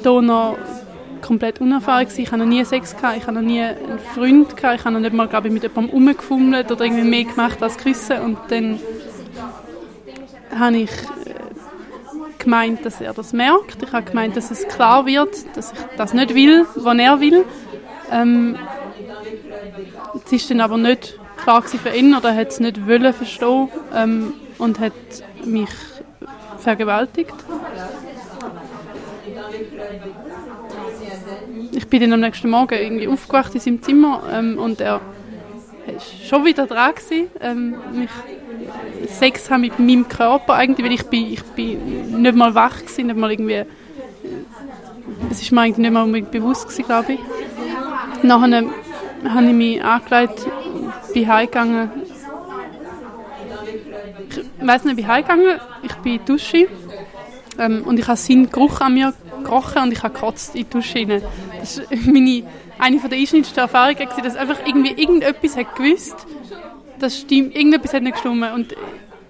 hier 0.01 0.21
noch 0.21 0.57
komplett 1.21 1.61
unerfahren 1.61 2.05
gewesen. 2.05 2.21
Ich 2.21 2.31
habe 2.31 2.39
noch 2.39 2.45
nie 2.47 2.63
Sex 2.65 2.95
gehabt, 2.95 3.17
ich 3.17 3.23
habe 3.23 3.33
noch 3.33 3.41
nie 3.41 3.61
einen 3.61 3.99
Freund 4.13 4.55
gehabt, 4.55 4.79
ich 4.79 4.85
habe 4.85 4.93
noch 4.93 5.01
nicht 5.01 5.13
mal, 5.13 5.27
glaube 5.27 5.47
ich, 5.47 5.53
mit 5.53 5.63
jemandem 5.63 5.93
rumgefummelt 5.93 6.71
oder 6.71 6.85
irgendwie 6.85 7.03
mehr 7.03 7.23
gemacht 7.23 7.61
als 7.61 7.77
küssen 7.77 8.19
und 8.19 8.37
dann 8.49 8.79
habe 10.57 10.77
ich 10.77 10.91
äh, 10.91 11.33
gemeint, 12.39 12.85
dass 12.85 12.99
er 13.01 13.13
das 13.13 13.33
merkt. 13.33 13.81
Ich 13.83 13.91
habe 13.93 14.03
gemeint, 14.03 14.35
dass 14.35 14.51
es 14.51 14.67
klar 14.67 15.05
wird, 15.05 15.33
dass 15.55 15.71
ich 15.71 15.79
das 15.97 16.13
nicht 16.13 16.35
will, 16.35 16.65
was 16.75 16.97
er 16.97 17.19
will. 17.19 17.45
Ähm, 18.11 18.57
es 20.25 20.31
ist 20.31 20.49
dann 20.49 20.61
aber 20.61 20.77
nicht 20.77 21.17
klar 21.37 21.61
für 21.61 21.89
ihn 21.89 22.15
oder 22.15 22.29
er 22.29 22.35
hat 22.35 22.49
es 22.49 22.59
nicht 22.59 22.87
wollen 22.87 23.13
verstehen 23.13 23.69
ähm, 23.95 24.33
und 24.57 24.79
hat 24.79 24.93
mich 25.45 25.69
vergewaltigt. 26.59 27.33
Ich 31.71 31.87
bin 31.87 32.01
dann 32.01 32.13
am 32.13 32.19
nächsten 32.19 32.49
Morgen 32.49 32.73
irgendwie 32.73 33.07
aufgewacht 33.07 33.53
in 33.55 33.61
seinem 33.61 33.81
Zimmer 33.81 34.23
ähm, 34.31 34.57
und 34.59 34.81
er 34.81 34.95
war 34.95 35.01
schon 36.27 36.45
wieder 36.45 36.67
dran 36.67 36.93
gewesen, 36.93 37.27
ähm, 37.39 37.75
mich 37.93 38.09
Sex 39.07 39.49
haben 39.49 39.61
mit 39.61 39.79
meinem 39.79 40.07
Körper 40.07 40.55
eigentlich, 40.55 40.85
weil 40.85 40.93
ich 40.93 41.03
bin, 41.03 41.31
ich 41.31 41.43
bin 41.43 42.21
nicht 42.21 42.35
mal 42.35 42.53
wach 42.53 42.79
gewesen, 42.79 43.07
nicht 43.07 43.17
mal 43.17 43.31
irgendwie, 43.31 43.63
es 45.29 45.41
ist 45.41 45.51
mir 45.51 45.61
eigentlich 45.61 45.77
nicht 45.77 45.91
mal 45.91 46.07
bewusst 46.07 46.65
gewesen, 46.65 46.85
glaube 46.85 47.13
ich. 47.13 47.19
Nachher 48.23 48.63
habe 49.29 49.45
ich 49.45 49.53
mich 49.53 49.83
angelegt, 49.83 50.45
bin 51.13 51.27
heimgegangen. 51.27 51.91
Ich 54.29 54.67
weiss 54.67 54.83
nicht, 54.83 54.97
ich 54.97 55.05
bin 55.05 55.07
heimgegangen, 55.07 55.59
ich 55.83 55.93
bin 55.95 56.13
in 56.13 56.19
die 56.19 56.25
Dusche 56.25 56.67
ähm, 57.57 57.83
und 57.85 57.97
ich 57.97 58.07
habe 58.07 58.17
seinen 58.17 58.49
Geruch 58.49 58.81
an 58.81 58.93
mir 58.93 59.13
gerochen 59.43 59.83
und 59.83 59.91
ich 59.91 60.03
habe 60.03 60.13
gekotzt 60.13 60.55
in 60.55 60.63
die 60.63 60.69
Dusche 60.69 60.99
rein. 60.99 61.23
Das 61.61 61.79
war 61.79 61.85
meine, 62.05 62.43
eine 62.79 62.99
der 62.99 63.17
einschneidendsten 63.17 63.59
Erfahrungen, 63.59 64.07
dass 64.23 64.35
einfach 64.35 64.59
irgendwie 64.65 65.01
irgendetwas 65.01 65.55
hat 65.55 65.75
gewusst, 65.75 66.15
das 66.99 67.19
stimmt, 67.19 67.55
irgendetwas 67.55 67.93
hat 67.93 68.03
nicht 68.03 68.13
gestimmt 68.13 68.43
und 68.53 68.75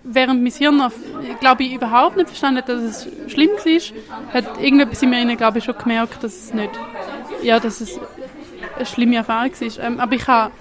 während 0.04 0.42
mein 0.42 0.52
Hirn 0.52 0.92
glaube 1.40 1.64
ich, 1.64 1.74
überhaupt 1.74 2.18
nicht 2.18 2.30
verstanden 2.30 2.60
hat, 2.60 2.70
dass 2.70 2.82
es 2.82 3.08
schlimm 3.28 3.50
war, 3.50 4.34
hat 4.34 4.62
irgendetwas 4.62 5.02
in 5.04 5.10
mir, 5.10 5.36
glaube 5.36 5.60
ich, 5.60 5.64
schon 5.64 5.78
gemerkt, 5.78 6.24
dass 6.24 6.34
es 6.34 6.54
nicht, 6.54 6.72
ja, 7.44 7.60
dass 7.60 7.82
es 7.82 8.00
eine 8.76 8.86
schlimme 8.86 9.18
Erfahrung 9.18 9.52
war. 9.52 9.86
Ähm, 9.86 10.00
aber 10.00 10.16
ich 10.16 10.28
habe 10.28 10.52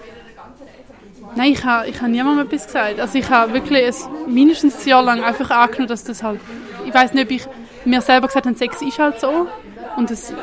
Nein, 1.36 1.52
ich 1.52 1.64
habe, 1.64 1.88
ich 1.88 1.96
habe 2.00 2.10
niemandem 2.10 2.46
etwas 2.46 2.66
gesagt. 2.66 2.98
Also 2.98 3.18
ich 3.18 3.30
habe 3.30 3.52
wirklich 3.52 3.86
ein, 3.86 4.34
mindestens 4.34 4.82
ein 4.82 4.88
Jahr 4.88 5.02
lang 5.02 5.22
einfach 5.22 5.50
angenommen, 5.50 5.88
dass 5.88 6.02
das 6.02 6.22
halt... 6.22 6.40
Ich 6.86 6.92
weiß 6.92 7.14
nicht, 7.14 7.24
ob 7.24 7.30
ich 7.30 7.42
mir 7.84 8.00
selber 8.00 8.26
gesagt 8.26 8.46
habe, 8.46 8.56
Sex 8.56 8.82
ist 8.82 8.98
halt 8.98 9.20
so 9.20 9.46
und 9.96 10.10
das 10.10 10.34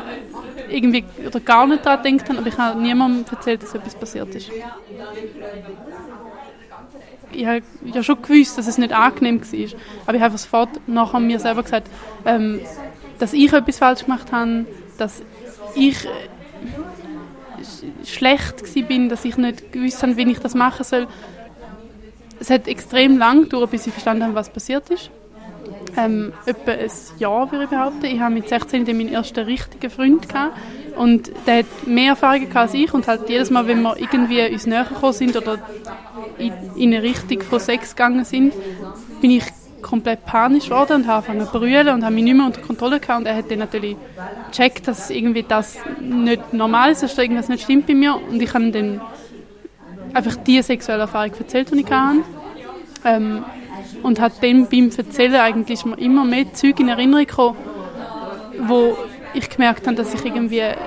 irgendwie 0.70 1.04
oder 1.26 1.40
gar 1.40 1.68
nicht 1.68 1.86
daran 1.86 2.04
gedacht 2.04 2.30
habe, 2.30 2.40
aber 2.40 2.48
ich 2.48 2.58
habe 2.58 2.82
niemandem 2.82 3.26
erzählt, 3.30 3.64
dass 3.64 3.76
etwas 3.76 3.96
passiert 3.96 4.34
ist. 4.36 4.50
Ich 7.32 7.46
habe 7.46 7.62
ja 7.84 8.04
schon 8.04 8.22
gewusst, 8.22 8.58
dass 8.58 8.68
es 8.68 8.78
nicht 8.78 8.94
angenehm 8.94 9.42
war, 9.42 9.80
aber 10.06 10.16
ich 10.16 10.22
habe 10.22 10.38
sofort 10.38 10.70
nachher 10.88 11.20
mir 11.20 11.40
selber 11.40 11.64
gesagt, 11.64 11.90
ähm, 12.26 12.62
dass 13.20 13.34
ich 13.34 13.52
etwas 13.52 13.78
falsch 13.78 14.04
gemacht 14.04 14.32
habe, 14.32 14.66
dass 14.98 15.22
ich 15.76 16.08
schlecht 18.06 18.88
bin, 18.88 19.10
dass 19.10 19.26
ich 19.26 19.38
nicht 19.38 19.72
gewusst 19.72 20.02
habe, 20.02 20.16
wie 20.18 20.32
ich 20.32 20.40
das 20.40 20.56
machen 20.56 20.84
soll. 20.84 21.08
Es 22.40 22.50
hat 22.50 22.68
extrem 22.68 23.18
lang 23.18 23.44
gedauert, 23.44 23.72
bis 23.72 23.88
ich 23.88 23.94
verstanden 23.94 24.24
habe, 24.24 24.36
was 24.36 24.50
passiert 24.50 24.90
ist. 24.90 25.10
Ähm, 25.96 26.34
etwa 26.46 26.72
ein 26.72 26.92
Jahr, 27.18 27.52
würde 27.52 27.64
ich 27.66 27.70
behaupten. 27.70 28.06
Ich 28.06 28.20
habe 28.20 28.34
mit 28.34 28.48
16 28.50 28.84
meinen 28.84 29.10
ersten 29.10 29.40
richtigen 29.46 29.90
Freund 29.90 30.30
gehabt. 30.30 30.58
Und 30.96 31.32
der 31.46 31.60
hat 31.60 31.66
mehr 31.86 32.10
Erfahrungen 32.10 32.56
als 32.56 32.74
ich. 32.74 32.94
Und 32.94 33.08
halt 33.08 33.30
jedes 33.30 33.50
Mal, 33.50 33.68
wenn 33.68 33.82
wir 33.82 33.98
irgendwie 33.98 34.48
uns 34.52 34.66
näher 34.66 34.86
gekommen 34.86 35.14
sind 35.14 35.36
oder 35.36 35.60
in, 36.38 36.54
in 36.76 36.94
eine 36.94 37.04
Richtung 37.04 37.42
von 37.42 37.60
Sex 37.60 37.96
gegangen 37.96 38.26
sind, 38.26 38.54
bin 39.22 39.32
ich 39.32 39.44
komplett 39.82 40.26
panisch 40.26 40.66
geworden 40.66 40.98
und 40.98 41.08
habe 41.08 41.28
angefangen 41.30 41.46
zu 41.46 41.60
brüllen 41.60 41.90
und 41.90 42.04
habe 42.04 42.14
mich 42.14 42.24
nicht 42.24 42.36
mehr 42.36 42.46
unter 42.46 42.62
Kontrolle 42.62 43.00
gehabt. 43.00 43.20
Und 43.22 43.26
er 43.26 43.36
hat 43.36 43.50
dann 43.50 43.60
natürlich 43.60 43.96
gecheckt, 44.52 44.88
dass 44.88 45.10
irgendwie 45.10 45.44
das 45.44 45.78
nicht 46.02 46.54
normal 46.54 46.92
ist, 46.92 47.04
dass 47.04 47.18
irgendwas 47.18 47.48
nicht 47.48 47.64
stimmt 47.64 47.88
bei 47.88 47.94
mir. 47.94 48.16
Und 48.16 48.42
ich 48.42 48.54
habe 48.54 48.66
ihm 48.66 48.72
dann 48.72 49.02
einfach 50.14 50.36
die 50.36 50.62
sexuelle 50.62 51.02
Erfahrung 51.02 51.32
erzählt, 51.38 51.72
die 51.72 51.80
ich 51.80 51.92
hatte. 51.92 52.24
Ähm, 53.06 53.44
und 54.08 54.22
hat 54.22 54.42
dann 54.42 54.68
beim 54.68 54.90
Erzählen 54.90 55.36
eigentlich 55.36 55.84
immer 55.98 56.24
mehr 56.24 56.54
Zeug 56.54 56.80
in 56.80 56.88
Erinnerung 56.88 57.26
gekommen, 57.26 57.58
wo 58.62 58.98
ich 59.34 59.50
gemerkt 59.50 59.86
habe, 59.86 59.98
dass 59.98 60.14
ich 60.14 60.24
irgendwie 60.24 60.60
äh, 60.60 60.78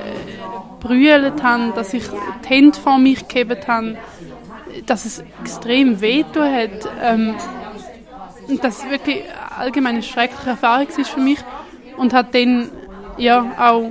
brüllt 0.80 1.42
habe, 1.42 1.72
dass 1.74 1.92
ich 1.92 2.04
die 2.08 2.48
Hände 2.48 2.78
vor 2.78 2.98
mich 2.98 3.28
gegeben 3.28 3.58
habe, 3.68 3.98
dass 4.86 5.04
es 5.04 5.22
extrem 5.42 6.00
wehtun 6.00 6.50
hat. 6.50 6.88
Ähm, 7.02 7.34
und 8.48 8.64
das 8.64 8.88
wirklich 8.88 9.22
allgemein 9.56 9.96
eine 9.96 10.02
schreckliche 10.02 10.50
Erfahrung 10.50 10.88
war 10.88 11.04
für 11.04 11.20
mich 11.20 11.38
und 11.98 12.14
hat 12.14 12.34
dann 12.34 12.70
ja 13.18 13.44
auch 13.58 13.90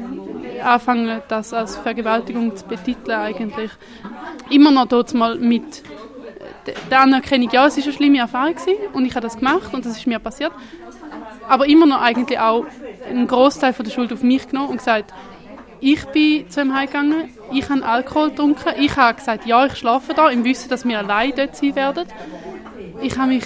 angefangen, 0.63 1.21
das 1.27 1.53
als 1.53 1.77
Vergewaltigung 1.77 2.55
zu 2.55 2.65
betiteln 2.65 3.19
eigentlich. 3.19 3.69
Immer 4.49 4.71
noch 4.71 4.87
dort 4.87 5.13
mal 5.13 5.35
mit 5.37 5.83
der 6.89 7.01
Anerkennung, 7.01 7.49
ja, 7.51 7.65
es 7.65 7.77
war 7.77 7.83
eine 7.83 7.93
schlimme 7.93 8.17
Erfahrung 8.19 8.55
und 8.93 9.05
ich 9.05 9.15
habe 9.15 9.21
das 9.21 9.37
gemacht 9.37 9.73
und 9.73 9.85
das 9.85 9.97
ist 9.97 10.07
mir 10.07 10.19
passiert. 10.19 10.51
Aber 11.47 11.67
immer 11.67 11.85
noch 11.85 12.01
eigentlich 12.01 12.39
auch 12.39 12.65
einen 13.07 13.27
Großteil 13.27 13.73
der 13.73 13.91
Schuld 13.91 14.13
auf 14.13 14.21
mich 14.21 14.47
genommen 14.47 14.69
und 14.69 14.77
gesagt, 14.77 15.13
ich 15.81 16.05
bin 16.07 16.49
zu 16.49 16.61
ihm 16.61 16.75
heimgegangen, 16.75 17.29
ich 17.53 17.69
habe 17.69 17.83
Alkohol 17.83 18.29
getrunken, 18.31 18.73
ich 18.79 18.95
habe 18.97 19.15
gesagt, 19.15 19.45
ja, 19.45 19.65
ich 19.65 19.75
schlafe 19.75 20.13
da, 20.13 20.29
im 20.29 20.43
Wissen, 20.43 20.69
dass 20.69 20.85
wir 20.85 20.99
allein 20.99 21.33
dort 21.35 21.55
sein 21.55 21.75
werden. 21.75 22.05
Ich 23.01 23.17
habe 23.17 23.29
mich 23.29 23.45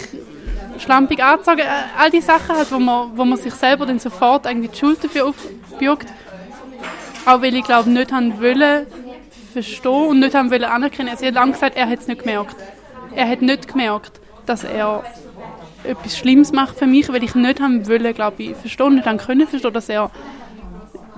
schlampig 0.80 1.24
angezogen, 1.24 1.60
äh, 1.60 2.00
all 2.00 2.10
die 2.10 2.22
Sachen, 2.22 2.56
halt, 2.56 2.72
wo, 2.72 2.80
man, 2.80 3.16
wo 3.16 3.24
man 3.24 3.38
sich 3.38 3.54
selber 3.54 3.86
dann 3.86 4.00
sofort 4.00 4.46
irgendwie 4.46 4.70
die 4.70 4.78
Schuld 4.78 5.04
dafür 5.04 5.28
aufbürgt. 5.28 6.08
Auch 7.26 7.42
weil 7.42 7.56
ich 7.56 7.64
glaube, 7.64 7.90
nicht 7.90 8.12
haben 8.12 8.42
wollen 8.42 8.88
verstehen 9.54 10.08
und 10.08 10.20
nicht 10.20 10.36
haben 10.36 10.50
wollen 10.52 10.64
anerkennen. 10.64 11.10
Also, 11.10 11.24
er 11.24 11.30
hat 11.30 11.36
lange 11.36 11.52
gesagt, 11.54 11.78
er 11.78 11.88
hat 11.88 12.00
es 12.00 12.08
nicht 12.08 12.22
gemerkt. 12.22 12.56
Er 13.16 13.30
hat 13.30 13.42
nicht 13.42 13.68
gemerkt, 13.68 14.20
dass 14.46 14.64
er 14.64 15.04
etwas 15.84 16.18
Schlimmes 16.18 16.52
macht 16.52 16.78
für 16.78 16.88
mich, 16.88 17.10
weil 17.10 17.24
ich 17.24 17.36
nicht 17.36 17.60
haben 17.60 17.88
wollen, 17.88 18.14
glaube 18.14 18.44
ich, 18.44 18.56
verstehen, 18.56 18.96
nicht 18.96 19.06
haben 19.06 19.18
können 19.18 19.48
verstehen, 19.48 19.74
dass 19.74 19.90
er 19.90 20.12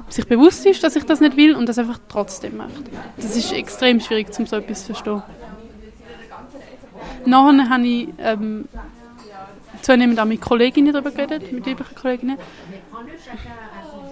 sich 0.09 0.27
bewusst 0.27 0.65
ist, 0.65 0.83
dass 0.83 0.95
ich 0.95 1.03
das 1.05 1.19
nicht 1.19 1.35
will 1.35 1.55
und 1.55 1.67
das 1.67 1.79
einfach 1.79 1.99
trotzdem 2.09 2.57
macht. 2.57 2.71
Das 3.17 3.35
ist 3.35 3.51
extrem 3.51 3.99
schwierig, 3.99 4.27
um 4.37 4.45
so 4.45 4.57
etwas 4.57 4.81
zu 4.81 4.93
verstehen. 4.93 5.23
Nachher 7.25 7.69
habe 7.69 7.87
ich 7.87 8.09
ähm, 8.19 8.67
zunehmend 9.81 10.19
auch 10.19 10.25
mit 10.25 10.41
Kolleginnen 10.41 10.93
darüber 10.93 11.11
geredet, 11.11 11.51
mit 11.51 11.65
weiblichen 11.65 11.95
Kolleginnen. 11.95 12.37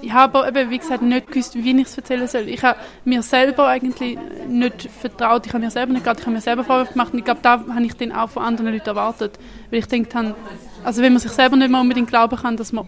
Ich 0.04 0.12
habe 0.12 0.46
aber 0.46 0.70
wie 0.70 0.78
gesagt, 0.78 1.02
nicht 1.02 1.28
gewusst, 1.28 1.56
wie 1.56 1.80
ich 1.80 1.88
es 1.88 1.98
erzählen 1.98 2.28
soll. 2.28 2.50
Ich 2.50 2.62
habe 2.62 2.78
mir 3.06 3.22
selber 3.22 3.68
eigentlich 3.68 4.18
nicht 4.50 4.90
vertraut. 5.00 5.46
Ich 5.46 5.54
habe 5.54 5.64
mir 5.64 5.72
selber 5.72 5.94
nicht 5.94 6.02
geglaubt, 6.02 6.20
ich 6.20 6.26
habe 6.26 6.36
mir 6.36 6.42
selber 6.42 6.66
Vorwürfe 6.66 6.92
gemacht. 6.92 7.14
Und 7.14 7.20
ich 7.20 7.26
glaube, 7.26 7.40
da 7.42 7.52
habe 7.52 7.84
ich 7.86 7.94
dann 7.94 8.12
auch 8.12 8.30
von 8.30 8.44
anderen 8.44 8.74
Leuten 8.74 8.86
erwartet. 8.86 9.40
Weil 9.72 9.80
ich 9.80 9.88
denke, 9.88 10.36
also 10.84 11.02
wenn 11.02 11.14
man 11.14 11.22
sich 11.22 11.32
selber 11.32 11.56
nicht 11.56 11.72
mehr 11.72 11.80
unbedingt 11.80 12.10
glauben 12.10 12.36
kann, 12.36 12.58
dass 12.58 12.74
man 12.74 12.86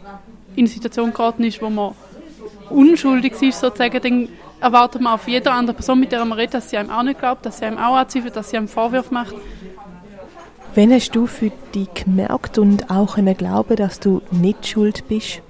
in 0.58 0.65
eine 0.65 0.67
Situation 0.67 1.13
geraten 1.13 1.45
ist, 1.45 1.62
wo 1.62 1.69
man 1.69 1.93
unschuldig 2.69 3.41
ist, 3.41 3.62
sozusagen, 3.62 4.01
dann 4.01 4.30
erwartet 4.60 5.01
man 5.01 5.13
auf 5.13 5.25
jeder 5.28 5.54
anderen 5.54 5.78
Person, 5.78 6.01
mit 6.01 6.12
der 6.12 6.25
man 6.25 6.38
redet, 6.38 6.56
dass 6.56 6.69
sie 6.69 6.78
einem 6.78 6.89
auch 6.89 7.04
nicht 7.04 7.19
glaubt, 7.19 7.45
dass 7.45 7.60
sie 7.60 7.65
einem 7.65 7.78
auch 7.78 7.95
anzweifelt, 7.95 8.36
dass 8.36 8.49
sie 8.49 8.58
einem 8.58 8.67
Vorwürfe 8.67 9.13
macht. 9.13 9.36
Wann 10.73 10.91
hast 10.91 11.12
du 11.12 11.28
für 11.28 11.51
dich 11.73 11.93
gemerkt 11.93 12.58
und 12.58 12.91
auch 12.91 13.15
können 13.15 13.38
glauben, 13.38 13.78
dass 13.78 14.01
du 14.01 14.21
nicht 14.32 14.67
schuld 14.67 15.08
bist? 15.08 15.41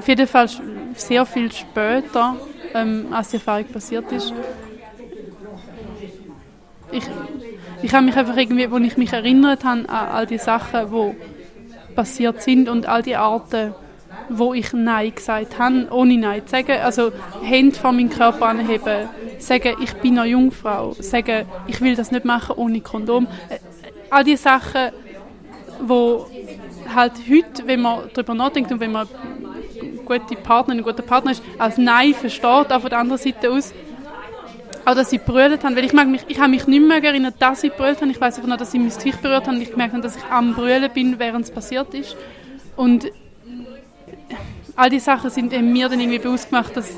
Auf 0.00 0.08
jeden 0.08 0.26
Fall 0.26 0.48
sehr 0.94 1.26
viel 1.26 1.52
später, 1.52 2.34
ähm, 2.72 3.08
als 3.10 3.28
die 3.28 3.36
Erfahrung 3.36 3.66
passiert 3.66 4.10
ist. 4.10 4.32
Ich, 6.90 7.04
ich 7.82 7.92
habe 7.92 8.06
mich 8.06 8.16
einfach 8.16 8.34
irgendwie, 8.34 8.66
als 8.66 8.82
ich 8.82 8.96
mich 8.96 9.12
erinnert 9.12 9.62
habe 9.62 9.80
an 9.80 9.86
all 9.86 10.26
die 10.26 10.38
Sachen, 10.38 10.90
die 10.90 11.94
passiert 11.94 12.40
sind 12.40 12.70
und 12.70 12.86
all 12.86 13.02
die 13.02 13.14
Arten, 13.14 13.74
wo 14.30 14.54
ich 14.54 14.72
Nein 14.72 15.14
gesagt 15.14 15.58
habe, 15.58 15.88
ohne 15.90 16.16
Nein 16.16 16.46
zu 16.46 16.52
sagen. 16.52 16.80
Also 16.82 17.12
Hände 17.42 17.76
vor 17.76 17.92
meinen 17.92 18.08
Körper 18.08 18.46
anheben, 18.46 19.06
sagen, 19.38 19.76
ich 19.82 19.92
bin 19.96 20.18
eine 20.18 20.30
Jungfrau, 20.30 20.94
sagen, 20.98 21.44
ich 21.66 21.82
will 21.82 21.94
das 21.94 22.10
nicht 22.10 22.24
machen 22.24 22.54
ohne 22.56 22.80
Kondom. 22.80 23.26
Äh, 23.50 23.58
All 24.08 24.24
die 24.24 24.36
Sachen, 24.36 24.92
wo 25.82 26.26
halt 26.94 27.12
heute, 27.28 27.66
wenn 27.66 27.82
man 27.82 28.08
darüber 28.14 28.32
nachdenkt 28.32 28.72
und 28.72 28.80
wenn 28.80 28.92
man 28.92 29.06
gute 30.10 30.34
Partnerin, 30.34 30.80
ein 30.80 30.84
guter 30.84 31.02
Partner 31.02 31.30
ist, 31.30 31.42
als 31.58 31.78
Nein 31.78 32.14
versteht, 32.14 32.44
auch 32.72 32.80
von 32.80 32.90
der 32.90 32.98
anderen 32.98 33.20
Seite 33.20 33.50
aus. 33.50 33.72
Auch, 34.84 34.94
dass 34.94 35.10
sie 35.10 35.18
brüllt 35.18 35.62
haben, 35.62 35.76
weil 35.76 35.84
ich 35.84 35.92
mag 35.92 36.08
mich, 36.08 36.24
ich 36.26 36.40
habe 36.40 36.50
mich 36.50 36.66
nicht 36.66 36.82
mehr 36.86 37.04
erinnert, 37.04 37.34
dass 37.38 37.60
sie 37.60 37.68
brüllt 37.68 38.00
haben. 38.00 38.10
Ich 38.10 38.20
weiß 38.20 38.36
einfach 38.36 38.48
noch, 38.48 38.56
dass 38.56 38.72
sie 38.72 38.78
mein 38.78 38.88
Gesicht 38.88 39.20
berührt 39.20 39.46
haben 39.46 39.60
ich 39.60 39.70
gemerkt 39.70 40.02
dass 40.02 40.16
ich 40.16 40.24
am 40.30 40.54
Brüllen 40.54 40.90
bin, 40.92 41.18
während 41.18 41.44
es 41.44 41.50
passiert 41.50 41.92
ist. 41.94 42.16
Und 42.76 43.12
all 44.74 44.88
die 44.88 44.98
Sachen 44.98 45.30
sind 45.30 45.52
mir 45.52 45.88
dann 45.88 46.00
irgendwie 46.00 46.18
bewusst 46.18 46.48
gemacht, 46.48 46.74
dass, 46.76 46.90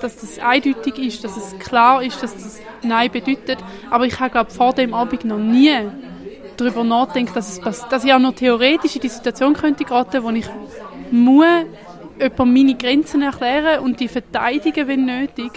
dass 0.00 0.16
das 0.18 0.38
eindeutig 0.38 0.98
ist, 0.98 1.24
dass 1.24 1.36
es 1.36 1.58
klar 1.58 2.02
ist, 2.02 2.22
dass 2.22 2.32
das 2.32 2.60
Nein 2.82 3.10
bedeutet. 3.10 3.58
Aber 3.90 4.06
ich 4.06 4.18
habe, 4.20 4.30
glaube 4.30 4.50
vor 4.50 4.72
dem 4.72 4.94
Abend 4.94 5.24
noch 5.24 5.38
nie 5.38 5.74
darüber 6.56 6.84
nachgedacht, 6.84 7.34
dass, 7.36 7.58
es 7.58 7.88
dass 7.88 8.04
ich 8.04 8.12
auch 8.12 8.18
noch 8.18 8.34
theoretisch 8.34 8.94
in 8.94 9.02
die 9.02 9.08
Situation 9.08 9.54
könnte 9.54 9.84
geraten, 9.84 10.22
wo 10.22 10.30
ich 10.30 10.46
muss 11.10 11.66
jemandem 12.20 12.52
meine 12.52 12.74
Grenzen 12.74 13.22
erklären 13.22 13.80
und 13.80 14.00
die 14.00 14.08
verteidigen, 14.08 14.88
wenn 14.88 15.04
nötig. 15.04 15.52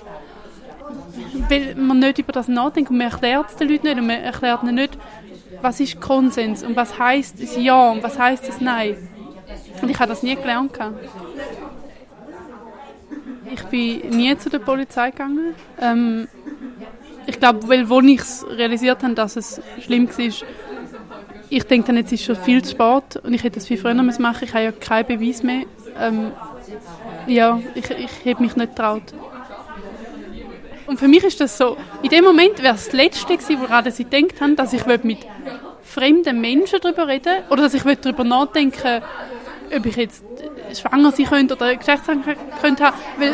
Weil 1.50 1.76
man 1.76 2.00
nicht 2.00 2.20
über 2.20 2.32
das 2.32 2.48
nachdenkt 2.48 2.90
und 2.90 2.98
man 2.98 3.12
erklärt 3.12 3.50
es 3.50 3.56
den 3.56 3.70
Leuten 3.70 3.88
nicht 3.88 4.00
und 4.00 4.08
man 4.08 4.22
erklärt 4.22 4.64
ihnen 4.64 4.76
nicht, 4.76 4.98
was 5.62 5.80
ist 5.80 6.02
Konsens 6.02 6.64
und 6.64 6.76
was 6.76 6.98
heißt 6.98 7.42
das 7.42 7.56
Ja 7.58 7.92
und 7.92 8.04
was 8.04 8.18
heißt 8.18 8.48
das 8.48 8.60
Nein. 8.62 8.98
Und 9.82 9.90
ich 9.90 10.00
habe 10.00 10.10
das 10.10 10.24
nie 10.24 10.36
gelernt. 10.36 10.78
Ich 13.52 13.64
bin 13.66 14.10
nie 14.10 14.38
zu 14.38 14.50
der 14.50 14.60
Polizei 14.60 15.12
gegangen. 15.12 15.54
Ähm, 15.80 16.28
ich 17.28 17.40
glaube, 17.40 17.68
weil 17.68 17.90
wo 17.90 18.02
ich 18.02 18.20
es 18.20 18.46
realisiert 18.50 19.04
habe, 19.04 19.14
dass 19.14 19.36
es 19.36 19.62
schlimm 19.82 20.10
war, 20.10 20.48
ich 21.50 21.64
denke 21.66 21.88
dann, 21.88 21.98
jetzt 21.98 22.12
ist 22.12 22.24
schon 22.24 22.36
viel 22.36 22.64
zu 22.64 22.72
spät 22.72 23.24
und 23.24 23.34
ich 23.34 23.44
hätte 23.44 23.56
das 23.56 23.68
viel 23.68 23.78
früher 23.78 23.94
machen 23.94 24.08
müssen. 24.08 24.26
Ich 24.42 24.54
habe 24.54 24.64
ja 24.64 24.72
keinen 24.72 25.06
Beweis 25.06 25.44
mehr. 25.44 25.66
Ähm, 26.00 26.32
ja, 27.28 27.60
ich, 27.76 27.90
ich 27.90 28.34
habe 28.34 28.44
mich 28.44 28.56
nicht 28.56 28.76
getraut. 28.76 29.14
Und 30.86 31.00
für 31.00 31.08
mich 31.08 31.24
ist 31.24 31.40
das 31.40 31.58
so, 31.58 31.78
in 32.02 32.10
dem 32.10 32.24
Moment 32.24 32.62
wäre 32.62 32.76
es 32.76 32.86
das 32.86 32.94
Letzte 32.94 33.38
gewesen, 33.38 33.62
woran 33.62 33.90
sie 33.90 34.04
gedacht 34.04 34.42
haben, 34.42 34.56
dass 34.56 34.74
ich 34.74 34.86
mit 35.04 35.20
fremden 35.82 36.42
Menschen 36.42 36.80
darüber 36.82 37.08
reden 37.08 37.44
oder 37.50 37.64
dass 37.64 37.74
ich 37.74 37.84
darüber 37.84 38.24
nachdenken 38.24 39.02
ob 39.76 39.86
ich 39.86 39.96
jetzt 39.96 40.24
schwanger 40.80 41.12
sein 41.12 41.26
könnte 41.26 41.56
oder 41.56 41.76
Geschlechtskrankheit 41.76 42.38
könnte 42.62 42.86
haben. 42.86 42.98
Weil 43.18 43.34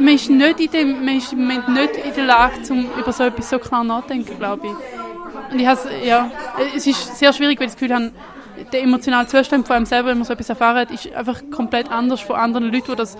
man 0.00 0.14
ist, 0.14 0.30
nicht 0.30 0.60
in 0.60 0.70
dem, 0.70 1.04
man 1.04 1.16
ist 1.16 1.32
im 1.32 1.40
Moment 1.40 1.68
nicht 1.68 1.96
in 2.04 2.14
der 2.14 2.24
Lage, 2.24 2.54
um 2.70 2.88
über 2.98 3.12
so 3.12 3.24
etwas 3.24 3.50
so 3.50 3.58
klar 3.58 3.84
nachzudenken, 3.84 4.38
glaube 4.38 4.66
ich. 4.66 5.52
Und 5.52 5.60
ich 5.60 6.04
ja, 6.04 6.30
es 6.74 6.86
ist 6.86 7.18
sehr 7.18 7.32
schwierig, 7.32 7.58
weil 7.60 7.66
ich 7.66 7.72
das 7.72 7.80
Gefühl 7.80 7.94
habe, 7.94 8.10
der 8.72 8.82
emotionale 8.82 9.26
Zustand 9.26 9.66
von 9.66 9.76
einem 9.76 9.86
selber, 9.86 10.10
wenn 10.10 10.18
man 10.18 10.24
so 10.24 10.32
etwas 10.32 10.48
erfahren 10.48 10.76
hat, 10.76 10.90
ist 10.90 11.12
einfach 11.12 11.42
komplett 11.50 11.90
anders 11.90 12.20
von 12.20 12.36
anderen 12.36 12.72
Leuten, 12.72 12.90
die 12.90 12.96
das 12.96 13.16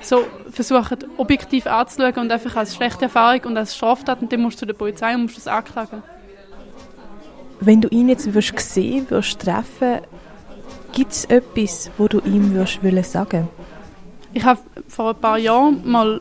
so 0.00 0.24
versuchen, 0.50 0.98
objektiv 1.16 1.66
anzuschauen 1.66 2.16
und 2.16 2.32
einfach 2.32 2.56
als 2.56 2.74
schlechte 2.74 3.06
Erfahrung 3.06 3.40
und 3.44 3.56
als 3.56 3.74
Straftat 3.74 4.22
und 4.22 4.32
dann 4.32 4.40
musst 4.40 4.56
du 4.56 4.60
zu 4.60 4.66
der 4.66 4.74
Polizei 4.74 5.14
und 5.14 5.22
musst 5.22 5.36
das 5.36 5.48
anklagen. 5.48 6.02
Wenn 7.60 7.80
du 7.80 7.88
ihn 7.88 8.08
jetzt 8.08 8.26
würdest 8.32 8.58
sehen, 8.60 9.06
würdest 9.08 9.40
treffen, 9.40 10.00
gibt 10.92 11.12
es 11.12 11.24
etwas, 11.26 11.90
wo 11.96 12.08
du 12.08 12.20
ihm 12.20 12.52
würdest 12.54 12.82
wollen 12.82 13.04
sagen? 13.04 13.48
Ich 14.32 14.44
habe 14.44 14.60
vor 14.88 15.10
ein 15.10 15.20
paar 15.20 15.38
Jahren 15.38 15.80
mal 15.90 16.20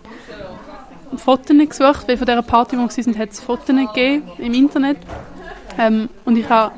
Fotos 1.17 1.47
gesucht, 1.47 2.07
weil 2.07 2.17
von 2.17 2.25
dieser 2.25 2.41
Party, 2.41 2.77
wo 2.77 2.81
wir 2.81 3.05
waren, 3.05 3.19
hat 3.19 3.31
es 3.31 3.39
Fotos 3.41 3.67
gegeben 3.67 4.23
im 4.37 4.53
Internet. 4.53 4.97
Ähm, 5.77 6.09
und 6.23 6.37
ich 6.37 6.47
habe 6.47 6.73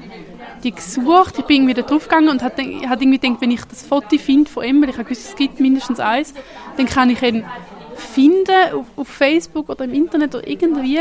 die 0.63 0.71
gesucht, 0.71 1.37
ich 1.37 1.45
bin 1.45 1.57
irgendwie 1.57 1.73
da 1.73 1.81
draufgegangen 1.81 2.29
und 2.29 2.43
habe 2.43 2.61
hab 2.87 3.01
irgendwie 3.01 3.19
gedacht, 3.19 3.41
wenn 3.41 3.51
ich 3.51 3.63
das 3.65 3.85
Foto 3.85 4.17
finde 4.17 4.49
von 4.49 4.63
weil 4.63 4.89
ich 4.89 4.97
habe 4.97 5.03
gewusst, 5.05 5.29
es 5.29 5.35
gibt 5.35 5.59
mindestens 5.59 5.99
eins, 5.99 6.33
dann 6.77 6.85
kann 6.85 7.09
ich 7.09 7.21
ihn 7.21 7.45
finden 7.95 8.73
auf, 8.73 8.85
auf 8.95 9.07
Facebook 9.07 9.69
oder 9.69 9.85
im 9.85 9.93
Internet 9.93 10.35
oder 10.35 10.47
irgendwie. 10.47 10.99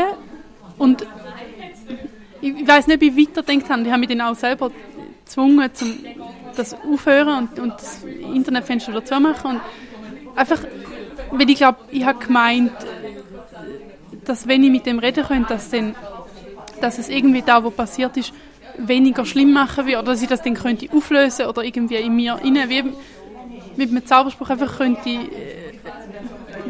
Und 0.77 1.05
ich, 2.41 2.67
weiß 2.67 2.87
nicht, 2.87 3.01
wie 3.01 3.07
ich 3.07 3.29
weiterdenkt 3.29 3.69
habe. 3.69 3.81
Ich 3.81 3.89
habe 3.89 3.99
mich 3.99 4.09
dann 4.09 4.21
auch 4.21 4.35
selber 4.35 4.71
gezwungen, 5.25 5.69
zum 5.73 5.97
das 6.55 6.73
aufhören 6.73 7.49
und, 7.49 7.59
und 7.59 7.73
das 7.73 8.03
Internetfenster 8.03 8.91
wieder 8.91 9.05
zumachen. 9.05 9.51
Und 9.51 9.61
einfach, 10.35 10.59
weil 11.31 11.49
ich 11.49 11.57
glaube, 11.57 11.79
ich 11.91 12.03
habe 12.03 12.25
gemeint, 12.25 12.73
dass 14.25 14.47
wenn 14.47 14.63
ich 14.63 14.71
mit 14.71 14.85
dem 14.85 14.99
reden 14.99 15.23
könnte, 15.25 15.53
dass, 15.53 15.69
dann, 15.69 15.95
dass 16.81 16.97
es 16.97 17.09
irgendwie 17.09 17.41
da, 17.41 17.63
wo 17.63 17.69
passiert 17.69 18.17
ist, 18.17 18.33
weniger 18.77 19.25
schlimm 19.25 19.53
machen 19.53 19.85
würde 19.85 19.99
oder 19.99 20.11
dass 20.11 20.21
ich 20.21 20.27
das 20.27 20.41
dann 20.41 20.53
könnte 20.53 20.87
auflösen 20.91 21.45
oder 21.45 21.63
irgendwie 21.63 21.95
in 21.95 22.15
mir 22.15 22.33
rein, 22.33 22.69
wie 22.69 22.83
mit 23.75 23.91
einem 23.91 24.05
Zauberspruch 24.05 24.49
einfach 24.49 24.77
könnte 24.77 25.09
äh, 25.09 25.23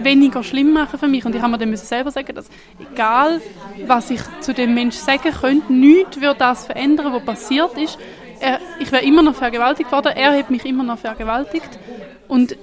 weniger 0.04 0.44
schlimm 0.44 0.74
machen 0.74 1.00
für 1.00 1.08
mich. 1.08 1.26
Und 1.26 1.36
ich 1.36 1.42
habe 1.42 1.52
mir 1.52 1.58
dann 1.58 1.70
müssen 1.70 1.86
selber 1.86 2.12
sagen, 2.12 2.36
dass 2.36 2.50
egal 2.92 3.42
was 3.86 4.10
ich 4.10 4.22
zu 4.42 4.54
dem 4.54 4.74
Menschen 4.74 5.00
sagen 5.00 5.32
könnte, 5.32 5.72
nichts 5.72 6.20
würde 6.20 6.40
das 6.40 6.66
verändern, 6.66 7.14
was 7.14 7.24
passiert 7.24 7.78
ist. 7.78 7.98
Er, 8.40 8.60
ich 8.80 8.92
wäre 8.92 9.04
immer 9.04 9.24
noch 9.24 9.36
vergewaltigt 9.36 9.92
worden, 9.92 10.12
er 10.16 10.38
hat 10.38 10.50
mich 10.50 10.66
immer 10.66 10.84
noch 10.84 11.00
vergewaltigt. 11.00 11.80
Und 12.28 12.56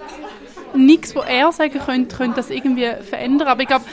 nichts, 0.75 1.15
was 1.15 1.27
er 1.27 1.53
sagen 1.53 1.79
könnte, 1.79 2.17
könnte 2.17 2.37
das 2.37 2.51
irgendwie 2.51 2.91
verändern. 3.03 3.49
Aber 3.49 3.63
ich 3.63 3.69
glaube, 3.69 3.85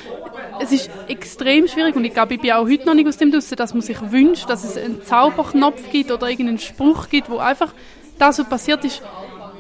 es 0.60 0.72
ist 0.72 0.89
extrem 1.08 1.67
schwierig 1.67 1.96
und 1.96 2.06
ich 2.06 2.13
glaube, 2.13 2.36
ich 2.36 2.41
bin 2.41 2.52
auch 2.52 2.67
heute 2.67 2.86
noch 2.86 2.94
nicht 2.94 3.08
aus 3.08 3.17
dem 3.17 3.32
draussen, 3.32 3.56
dass 3.56 3.74
man 3.74 3.82
sich 3.82 3.98
wünscht, 4.12 4.50
dass 4.50 4.63
es 4.63 4.78
einen 4.78 5.02
Zauberknopf 5.04 5.89
gibt 5.91 6.12
oder 6.12 6.30
irgendeinen 6.30 6.60
Spruch 6.60 7.10
gibt, 7.10 7.30
wo 7.30 7.38
einfach 7.38 7.74
das, 8.20 8.39
was 8.39 8.50
passiert 8.50 8.86
ist, 8.86 9.02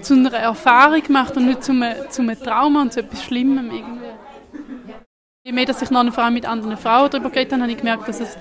zu 0.01 0.13
einer 0.13 0.33
Erfahrung 0.33 1.03
macht 1.09 1.37
und 1.37 1.47
nicht 1.47 1.63
zu 1.63 1.71
einem, 1.71 2.09
zu 2.09 2.21
einem 2.21 2.39
Trauma 2.39 2.81
und 2.81 2.93
zu 2.93 3.01
etwas 3.01 3.23
Schlimmem 3.23 3.71
irgendwie. 3.71 4.05
Je 5.43 5.51
mehr, 5.51 5.65
dass 5.65 5.81
ich 5.81 5.89
noch 5.89 6.13
vor 6.13 6.23
allem 6.23 6.35
mit 6.35 6.45
anderen 6.45 6.77
Frauen 6.77 7.09
darüber 7.09 7.29
geredet 7.29 7.53
habe, 7.53 7.63
habe 7.63 7.71
ich 7.71 7.77
gemerkt, 7.77 8.07
dass 8.07 8.19
es 8.19 8.37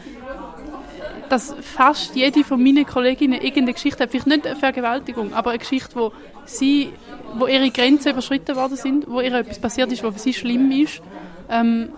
dass 1.31 1.55
fast 1.61 2.17
jede 2.17 2.43
von 2.43 2.63
meinen 2.63 2.85
Kolleginnen 2.85 3.41
irgendeine 3.41 3.75
Geschichte 3.75 4.03
hat, 4.03 4.11
vielleicht 4.11 4.27
nicht 4.27 4.47
eine 4.47 4.57
Vergewaltigung, 4.57 5.33
aber 5.33 5.51
eine 5.51 5.61
Geschichte, 5.61 5.95
wo 5.95 6.13
sie, 6.45 6.93
wo 7.37 7.47
ihre 7.47 7.71
Grenzen 7.71 8.11
überschritten 8.11 8.57
worden 8.57 8.77
sind, 8.77 9.09
wo 9.09 9.21
ihr 9.21 9.33
etwas 9.33 9.61
passiert 9.61 9.93
ist, 9.93 10.03
was 10.03 10.13
für 10.15 10.21
sie 10.21 10.35
schlimm 10.35 10.71
ist. 10.73 11.01
Ähm, 11.49 11.91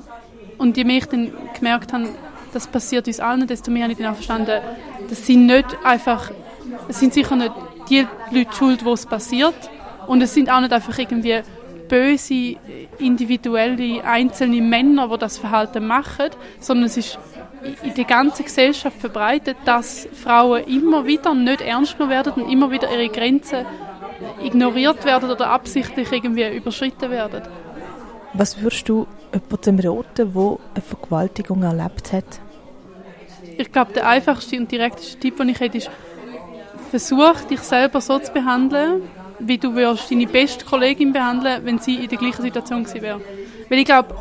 und 0.59 0.77
je 0.77 0.85
mehr 0.85 0.99
ich 0.99 1.07
dann 1.07 1.33
gemerkt 1.55 1.93
habe, 1.95 2.11
das 2.53 2.67
passiert 2.67 3.07
uns 3.07 3.21
allen, 3.21 3.47
desto 3.47 3.71
mehr 3.71 3.85
habe 3.85 3.93
ich 3.93 3.99
dann 3.99 4.09
auch 4.09 4.15
verstanden, 4.15 4.61
das 5.09 5.27
sind 5.27 5.47
nicht 5.47 5.67
einfach, 5.83 6.31
es 6.89 7.01
sind 7.01 7.15
sicher 7.15 7.35
nicht 7.35 7.53
die 7.89 8.07
Leute 8.31 8.53
schuld, 8.53 8.85
wo 8.85 8.93
es 8.93 9.07
passiert, 9.07 9.55
und 10.07 10.21
es 10.21 10.35
sind 10.35 10.51
auch 10.51 10.61
nicht 10.61 10.73
einfach 10.73 10.99
irgendwie 10.99 11.41
böse, 11.89 12.57
individuelle, 12.99 14.05
einzelne 14.05 14.61
Männer, 14.61 15.09
die 15.09 15.19
das 15.19 15.39
Verhalten 15.39 15.87
machen, 15.87 16.31
sondern 16.61 16.87
es 16.87 16.97
ist 16.97 17.19
in 17.83 17.95
der 17.95 18.05
ganzen 18.05 18.45
Gesellschaft 18.45 18.99
verbreitet, 18.99 19.57
dass 19.65 20.09
Frauen 20.13 20.65
immer 20.65 21.07
wieder 21.07 21.35
nicht 21.35 21.61
ernst 21.61 21.97
genommen 21.97 22.11
werden 22.11 22.33
und 22.35 22.51
immer 22.51 22.71
wieder 22.71 22.91
ihre 22.93 23.09
Grenzen 23.09 23.65
ignoriert 24.43 25.05
werden 25.05 25.31
oder 25.31 25.49
absichtlich 25.49 26.11
irgendwie 26.13 26.49
überschritten 26.57 27.11
werden. 27.11 27.43
Was 28.35 28.61
würdest 28.61 28.89
du 28.89 29.07
jemandem 29.33 29.79
raten, 29.91 30.33
der 30.33 30.59
eine 30.75 30.83
Vergewaltigung 30.83 31.63
erlebt 31.63 32.13
hat? 32.13 32.41
ich 33.59 33.73
glaube, 33.73 33.93
der 33.93 34.07
einfachste 34.07 34.57
und 34.57 34.71
direkteste 34.71 35.19
Tipp, 35.19 35.37
den 35.37 35.49
ich 35.49 35.61
hätte, 35.61 35.79
ist, 35.79 35.91
versuch 36.91 37.41
dich 37.49 37.61
selber 37.61 38.01
so 38.01 38.19
zu 38.19 38.33
behandeln, 38.33 39.03
wie 39.39 39.59
du 39.59 39.75
würdest 39.75 40.11
deine 40.11 40.27
beste 40.27 40.65
Kollegin 40.65 41.13
behandeln, 41.13 41.65
wenn 41.65 41.79
sie 41.79 41.97
in 41.97 42.09
der 42.09 42.19
gleichen 42.19 42.43
Situation 42.43 42.85
gewesen 42.85 43.03
wäre. 43.03 43.21
Weil 43.69 43.79
ich 43.79 43.85
glaube, 43.85 44.15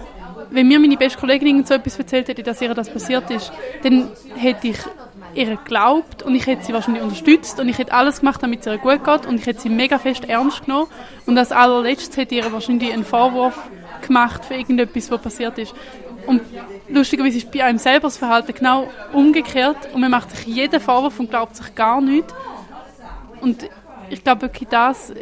wenn 0.52 0.68
mir 0.68 0.80
meine 0.80 0.98
beste 0.98 1.20
Kollegin 1.20 1.66
so 1.66 1.74
etwas 1.74 1.98
erzählt 1.98 2.28
hätte, 2.28 2.44
dass 2.44 2.62
ihr 2.62 2.74
das 2.74 2.90
passiert 2.90 3.30
ist, 3.32 3.52
dann 3.84 4.12
hätte 4.36 4.68
ich 4.68 4.78
ihr 5.34 5.46
geglaubt 5.46 6.24
und 6.24 6.36
ich 6.36 6.46
hätte 6.46 6.66
sie 6.66 6.74
wahrscheinlich 6.74 7.04
unterstützt 7.04 7.60
und 7.60 7.70
ich 7.70 7.78
hätte 7.78 7.94
alles 7.94 8.20
gemacht, 8.20 8.44
damit 8.44 8.62
es 8.62 8.68
ihr 8.68 8.78
gut 8.78 9.04
geht 9.04 9.26
und 9.26 9.40
ich 9.40 9.46
hätte 9.46 9.62
sie 9.62 9.70
mega 9.70 9.98
fest 9.98 10.26
ernst 10.28 10.66
genommen 10.66 10.88
und 11.26 11.38
als 11.38 11.52
allerletztes 11.52 12.18
hätte 12.18 12.36
ich 12.36 12.46
ihr 12.46 12.52
wahrscheinlich 12.52 12.92
einen 12.92 13.06
Vorwurf 13.06 13.58
gemacht 14.06 14.46
für 14.46 14.56
irgendetwas, 14.56 15.10
was 15.10 15.22
passiert 15.22 15.58
ist. 15.58 15.74
Und 16.28 16.42
lustigerweise 16.90 17.38
ist 17.38 17.52
bei 17.52 17.64
einem 17.64 17.78
selber 17.78 18.08
das 18.08 18.18
Verhalten 18.18 18.54
genau 18.54 18.90
umgekehrt 19.14 19.78
und 19.94 20.02
man 20.02 20.12
macht 20.12 20.32
sich 20.32 20.46
jeden 20.46 20.80
Vorwurf 20.80 21.20
und 21.20 21.30
glaubt 21.30 21.56
sich 21.56 21.74
gar 21.74 22.02
nichts. 22.02 22.34
Und 23.40 23.70
ich 24.10 24.24
glaube 24.24 24.44
wirklich, 24.44 24.70
das 24.70 25.14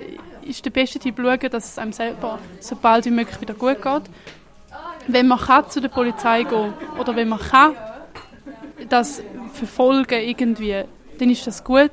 ist 0.44 0.66
der 0.66 0.72
beste 0.72 1.00
Tipp, 1.00 1.16
schauen, 1.18 1.40
dass 1.52 1.72
es 1.72 1.78
einem 1.78 1.94
selber 1.94 2.40
so 2.60 2.76
bald 2.76 3.06
wie 3.06 3.12
möglich 3.12 3.40
wieder 3.40 3.54
gut 3.54 3.82
geht. 3.82 4.04
Wenn 5.12 5.28
man 5.28 5.40
kann, 5.40 5.70
zu 5.70 5.82
der 5.82 5.90
Polizei 5.90 6.44
gehen 6.44 6.74
oder 7.00 7.16
wenn 7.16 7.30
man 7.30 7.40
kann, 7.40 7.76
das 8.90 9.24
verfolgen 9.54 10.22
irgendwie, 10.22 10.84
dann 11.18 11.30
ist 11.30 11.48
das 11.48 11.64
gut. 11.64 11.92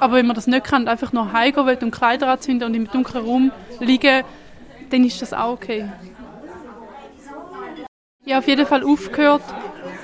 Aber 0.00 0.14
wenn 0.14 0.26
man 0.26 0.34
das 0.34 0.46
nicht 0.46 0.64
kann 0.64 0.88
einfach 0.88 1.12
nur 1.12 1.32
heimgehen 1.32 1.66
will 1.66 1.78
und 1.82 1.90
Kleider 1.90 2.28
anzünden 2.28 2.66
und 2.66 2.74
im 2.74 2.90
dunklen 2.90 3.24
Raum 3.24 3.52
liegen, 3.80 4.24
dann 4.90 5.04
ist 5.04 5.20
das 5.20 5.32
auch 5.32 5.52
okay. 5.52 5.88
Ich 8.24 8.32
habe 8.32 8.38
auf 8.38 8.48
jeden 8.48 8.66
Fall 8.66 8.82
aufgehört, 8.82 9.42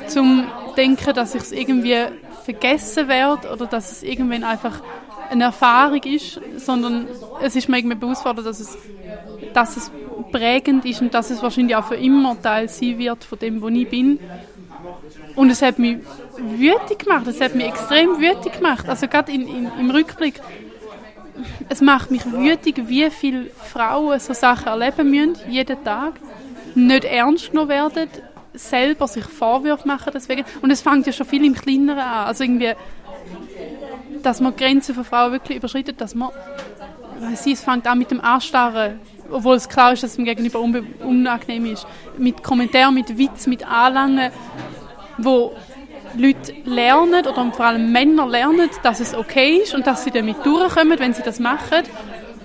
zum 0.06 0.46
denken, 0.76 1.14
dass 1.14 1.34
ich 1.34 1.42
es 1.42 1.52
irgendwie 1.52 1.96
vergessen 2.44 3.08
werde 3.08 3.50
oder 3.50 3.66
dass 3.66 3.90
es 3.90 4.02
irgendwann 4.02 4.44
einfach 4.44 4.82
eine 5.30 5.44
Erfahrung 5.44 6.02
ist, 6.04 6.40
sondern 6.56 7.08
es 7.42 7.56
ist 7.56 7.68
mir 7.68 7.78
irgendwie 7.78 7.96
bewusst 7.96 8.22
geworden, 8.22 8.44
dass 8.44 8.60
es, 8.60 8.76
dass 9.52 9.76
es 9.76 9.90
prägend 10.30 10.84
ist 10.84 11.00
und 11.00 11.14
dass 11.14 11.30
es 11.30 11.42
wahrscheinlich 11.42 11.76
auch 11.76 11.84
für 11.84 11.96
immer 11.96 12.40
Teil 12.40 12.68
sein 12.68 12.98
wird 12.98 13.24
von 13.24 13.38
dem, 13.38 13.60
wo 13.60 13.68
ich 13.68 13.88
bin. 13.88 14.18
Und 15.34 15.50
es 15.50 15.62
hat 15.62 15.78
mich 15.78 15.98
wütig 16.36 17.00
gemacht, 17.00 17.26
es 17.26 17.40
hat 17.40 17.54
mich 17.54 17.66
extrem 17.66 18.18
wütig 18.20 18.54
gemacht. 18.54 18.88
Also 18.88 19.06
gerade 19.06 19.32
in, 19.32 19.46
in, 19.46 19.70
im 19.78 19.90
Rückblick, 19.90 20.40
es 21.68 21.80
macht 21.80 22.10
mich 22.10 22.24
wütig, 22.30 22.82
wie 22.86 23.10
viele 23.10 23.46
Frauen 23.50 24.18
so 24.18 24.32
Sachen 24.32 24.66
erleben 24.66 25.10
müssen, 25.10 25.36
jeden 25.48 25.82
Tag, 25.84 26.14
nicht 26.74 27.04
ernst 27.04 27.50
genommen 27.50 27.68
werden, 27.68 28.08
selber 28.54 29.06
sich 29.06 29.24
Vorwürfe 29.24 29.86
machen 29.86 30.10
deswegen. 30.12 30.44
Und 30.62 30.70
es 30.70 30.80
fängt 30.80 31.06
ja 31.06 31.12
schon 31.12 31.26
viel 31.26 31.44
im 31.44 31.54
Kleineren 31.54 31.98
an. 31.98 32.26
Also 32.26 32.44
irgendwie, 32.44 32.72
dass 34.22 34.40
man 34.40 34.56
Grenzen 34.56 34.94
von 34.94 35.04
Frauen 35.04 35.32
wirklich 35.32 35.58
überschreitet, 35.58 36.00
dass 36.00 36.14
man, 36.14 36.30
ich, 37.32 37.52
es 37.52 37.62
fängt 37.62 37.86
an 37.86 37.98
mit 37.98 38.10
dem 38.10 38.20
Anstarren, 38.20 39.00
obwohl 39.30 39.56
es 39.56 39.68
klar 39.68 39.92
ist, 39.92 40.02
dass 40.02 40.10
es 40.10 40.16
dem 40.16 40.24
Gegenüber 40.24 40.60
unangenehm 40.60 41.72
ist. 41.72 41.86
Mit 42.16 42.42
Kommentaren, 42.42 42.94
mit 42.94 43.16
Witz, 43.18 43.46
mit 43.46 43.66
Anlangen, 43.66 44.30
wo 45.18 45.52
Leute 46.16 46.54
lernen, 46.64 47.26
oder 47.26 47.52
vor 47.52 47.66
allem 47.66 47.92
Männer 47.92 48.26
lernen, 48.26 48.70
dass 48.82 49.00
es 49.00 49.14
okay 49.14 49.58
ist 49.58 49.74
und 49.74 49.86
dass 49.86 50.04
sie 50.04 50.10
damit 50.10 50.44
durchkommen, 50.44 50.98
wenn 50.98 51.12
sie 51.12 51.22
das 51.22 51.38
machen. 51.38 51.82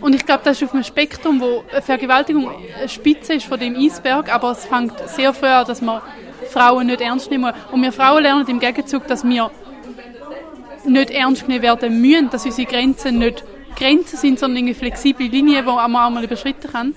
Und 0.02 0.14
ich 0.14 0.26
glaube, 0.26 0.42
das 0.44 0.58
ist 0.58 0.68
auf 0.68 0.74
einem 0.74 0.84
Spektrum, 0.84 1.40
wo 1.40 1.64
Vergewaltigung 1.82 2.50
eine 2.78 2.90
Spitze 2.90 3.36
ist 3.36 3.46
von 3.46 3.58
dem 3.58 3.76
Eisberg, 3.76 4.34
aber 4.34 4.52
es 4.52 4.66
fängt 4.66 4.94
sehr 5.08 5.34
früh 5.34 5.48
an, 5.48 5.66
dass 5.66 5.82
man 5.82 6.02
Frauen 6.50 6.88
nicht 6.88 7.00
ernst 7.00 7.32
nehmen. 7.32 7.54
Und 7.72 7.82
wir 7.82 7.94
Frauen 7.94 8.24
lernen 8.24 8.46
im 8.48 8.60
Gegenzug, 8.60 9.08
dass 9.08 9.24
wir 9.24 9.50
nicht 10.86 11.10
ernst 11.12 11.46
genommen 11.46 11.64
werden 11.64 12.02
müssen, 12.02 12.30
dass 12.30 12.46
unsere 12.46 12.68
Grenzen 12.68 13.18
nicht 13.18 13.46
Grenzen 13.76 14.18
sind, 14.18 14.40
sondern 14.40 14.64
eine 14.64 14.76
flexible 14.76 15.28
Linie, 15.28 15.62
die 15.62 15.66
man 15.66 15.78
auch 15.78 16.10
mal 16.10 16.24
überschritten 16.24 16.72
kann. 16.72 16.94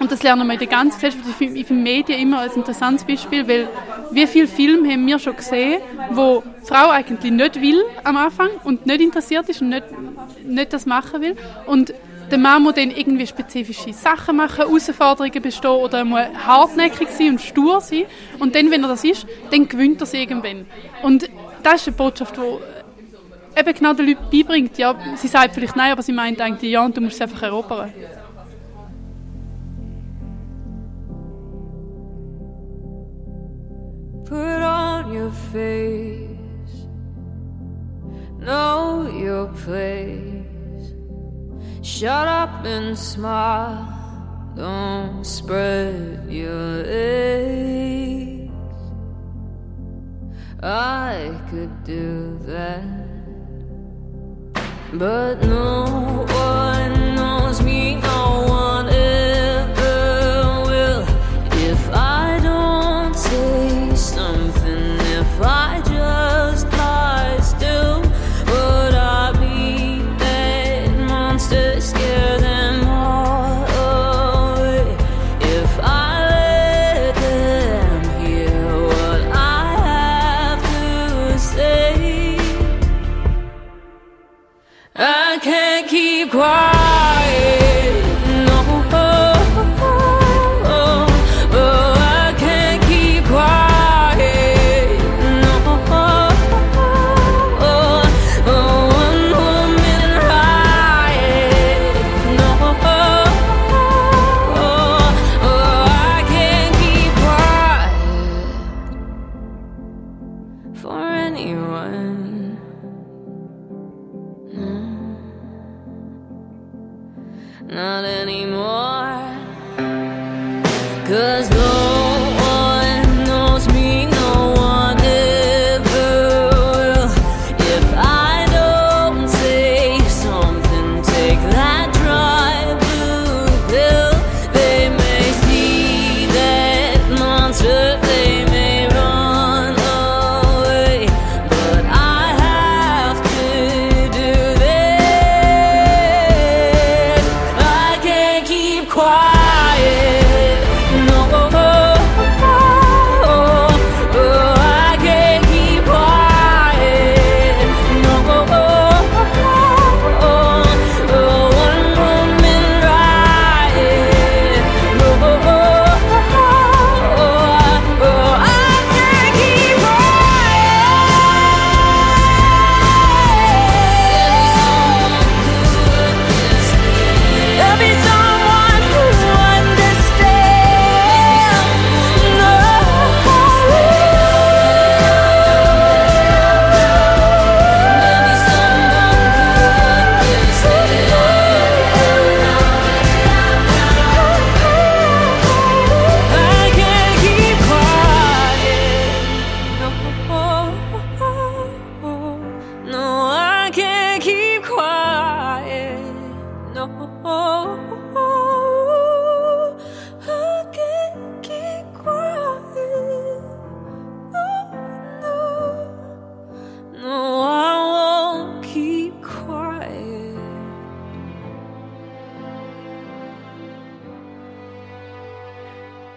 Und 0.00 0.10
das 0.10 0.22
lernen 0.22 0.46
wir 0.46 0.54
in 0.54 0.58
der 0.58 0.68
ganzen 0.68 1.00
Gesellschaft. 1.00 1.24
Ich 1.40 1.54
ich 1.54 1.66
finde 1.66 1.82
Medien 1.82 2.18
immer 2.20 2.40
ein 2.40 2.50
interessantes 2.50 3.06
Beispiel, 3.06 3.46
weil 3.46 3.68
wie 4.10 4.26
viele 4.26 4.48
Filme 4.48 4.90
haben 4.90 5.06
wir 5.06 5.18
schon 5.18 5.36
gesehen, 5.36 5.80
wo 6.10 6.42
die 6.62 6.66
Frau 6.66 6.90
eigentlich 6.90 7.32
nicht 7.32 7.60
will 7.60 7.84
am 8.02 8.16
Anfang 8.16 8.48
und 8.64 8.86
nicht 8.86 9.00
interessiert 9.00 9.48
ist 9.48 9.62
und 9.62 9.68
nicht, 9.68 9.84
nicht 10.44 10.72
das 10.72 10.86
machen 10.86 11.20
will. 11.20 11.36
Und 11.66 11.94
der 12.30 12.38
Mann 12.38 12.62
muss 12.62 12.74
dann 12.74 12.90
irgendwie 12.90 13.26
spezifische 13.26 13.92
Sachen 13.92 14.36
machen, 14.36 14.56
Herausforderungen 14.56 15.42
bestehen 15.42 15.70
oder 15.70 16.04
muss 16.04 16.22
hartnäckig 16.44 17.08
sein 17.10 17.30
und 17.30 17.40
stur 17.40 17.80
sein. 17.80 18.04
Und 18.38 18.54
dann, 18.54 18.70
wenn 18.70 18.82
er 18.82 18.88
das 18.88 19.04
ist, 19.04 19.26
dann 19.50 19.68
gewinnt 19.68 20.00
er 20.00 20.06
sie 20.06 20.18
irgendwann. 20.18 20.66
Und 21.02 21.28
das 21.62 21.82
ist 21.82 21.88
eine 21.88 21.96
Botschaft, 21.96 22.36
die 22.36 22.73
eben 23.56 23.74
genau 23.74 23.94
den 23.94 24.06
Leuten 24.08 24.30
beibringt. 24.30 24.78
Ja, 24.78 24.94
sie 25.16 25.28
sagt 25.28 25.54
vielleicht 25.54 25.76
nein, 25.76 25.92
aber 25.92 26.02
sie 26.02 26.12
meint 26.12 26.40
eigentlich 26.40 26.72
ja 26.72 26.84
und 26.84 26.96
du 26.96 27.00
musst 27.00 27.16
es 27.16 27.22
einfach 27.22 27.42
erobern. 27.42 27.92
Put 34.24 34.62
on 34.62 35.12
your 35.12 35.30
face, 35.52 36.88
know 38.40 39.06
your 39.06 39.48
place. 39.64 40.42
Shut 41.82 42.26
up 42.26 42.64
and 42.64 42.98
smile, 42.98 43.86
don't 44.56 45.24
spread 45.24 46.26
your 46.28 46.82
legs. 46.82 48.50
I 50.62 51.38
could 51.50 51.84
do 51.84 52.38
that, 52.46 53.03
but 54.98 55.42
no 55.42 56.24
one 56.28 57.14
knows 57.16 57.60
me, 57.62 57.96
no 57.96 58.44
one 58.48 58.63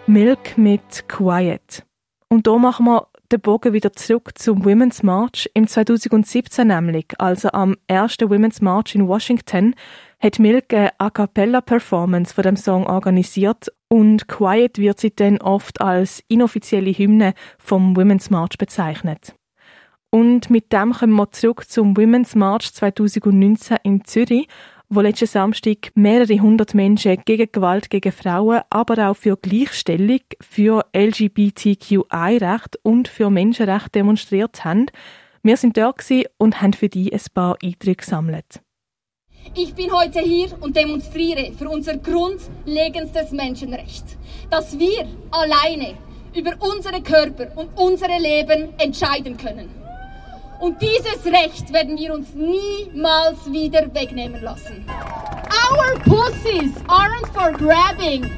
Milk 0.08 0.56
mit 0.56 1.06
Quiet. 1.06 1.84
Und 2.30 2.46
da 2.46 2.56
machen 2.56 2.86
wir 2.86 3.08
den 3.30 3.42
Bogen 3.42 3.74
wieder 3.74 3.92
zurück 3.92 4.38
zum 4.38 4.64
Women's 4.64 5.02
March 5.02 5.50
im 5.52 5.66
2017 5.68 6.66
nämlich, 6.66 7.08
also 7.18 7.50
am 7.52 7.76
ersten 7.88 8.30
Women's 8.30 8.62
March 8.62 8.94
in 8.94 9.06
Washington, 9.06 9.74
hat 10.18 10.38
Milk 10.38 10.72
eine 10.72 10.98
A 10.98 11.10
cappella 11.10 11.60
Performance 11.60 12.32
von 12.32 12.42
dem 12.42 12.56
Song 12.56 12.86
organisiert 12.86 13.70
und 13.88 14.28
Quiet 14.28 14.78
wird 14.78 14.98
seitdem 14.98 15.36
oft 15.42 15.82
als 15.82 16.24
inoffizielle 16.28 16.90
Hymne 16.90 17.34
vom 17.58 17.94
Women's 17.94 18.30
March 18.30 18.56
bezeichnet. 18.56 19.34
Und 20.08 20.48
mit 20.48 20.72
dem 20.72 20.94
kommen 20.94 21.16
wir 21.16 21.30
zurück 21.32 21.68
zum 21.68 21.94
Women's 21.98 22.34
March 22.34 22.72
2019 22.72 23.76
in 23.82 24.04
Zürich, 24.06 24.48
wo 24.90 25.00
letzten 25.00 25.26
Samstag 25.26 25.90
mehrere 25.94 26.40
hundert 26.40 26.74
Menschen 26.74 27.22
gegen 27.24 27.52
Gewalt 27.52 27.90
gegen 27.90 28.12
Frauen, 28.12 28.62
aber 28.70 29.10
auch 29.10 29.16
für 29.16 29.36
Gleichstellung, 29.36 30.20
für 30.40 30.86
LGBTQI-Recht 30.96 32.78
und 32.82 33.08
für 33.08 33.28
Menschenrechte 33.28 33.90
demonstriert 33.90 34.64
haben. 34.64 34.86
Wir 35.42 35.56
sind 35.56 35.74
gewesen 35.74 36.24
und 36.38 36.62
haben 36.62 36.72
für 36.72 36.88
die 36.88 37.12
ein 37.12 37.20
paar 37.34 37.56
Einträge 37.62 37.96
gesammelt. 37.96 38.60
Ich 39.54 39.74
bin 39.74 39.92
heute 39.92 40.20
hier 40.20 40.50
und 40.60 40.76
demonstriere 40.76 41.52
für 41.52 41.68
unser 41.68 41.96
grundlegendstes 41.98 43.32
Menschenrecht, 43.32 44.04
dass 44.50 44.78
wir 44.78 45.06
alleine 45.30 45.94
über 46.34 46.52
unsere 46.60 47.02
Körper 47.02 47.56
und 47.56 47.70
unsere 47.76 48.18
Leben 48.18 48.70
entscheiden 48.78 49.36
können. 49.36 49.77
Und 50.60 50.82
dieses 50.82 51.24
Recht 51.24 51.72
werden 51.72 51.96
wir 51.96 52.12
uns 52.12 52.34
niemals 52.34 53.50
wieder 53.50 53.94
wegnehmen 53.94 54.42
lassen. 54.42 54.84
Our 54.90 55.98
pussies 56.00 56.74
aren't 56.88 57.28
for 57.32 57.52
grabbing. 57.52 58.28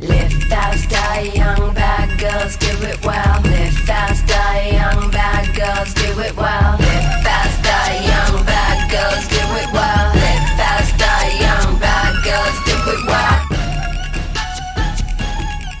Live 0.00 0.32
fast, 0.48 0.90
die 0.90 1.38
young, 1.38 1.72
bad 1.74 2.08
girls, 2.18 2.58
do 2.58 2.66
it 2.84 2.98
well. 3.04 3.40
Live 3.44 3.78
fast, 3.86 4.28
die 4.28 4.76
young, 4.76 5.10
bad 5.12 5.54
girls, 5.54 5.94
do 5.94 6.20
it 6.20 6.36
well. 6.36 6.76
Live 6.80 7.22
fast, 7.22 7.62
die 7.62 8.02
young, 8.10 8.44
bad 8.44 8.90
girls, 8.90 9.28
do 9.28 9.38
it 9.62 9.72
well. 9.72 10.12
Live 10.14 10.48
fast, 10.58 10.98
die 10.98 11.30
young, 11.38 11.78
bad 11.78 12.24
girls, 12.24 12.58
do 12.66 12.74
it 12.90 13.06
well. 13.06 13.38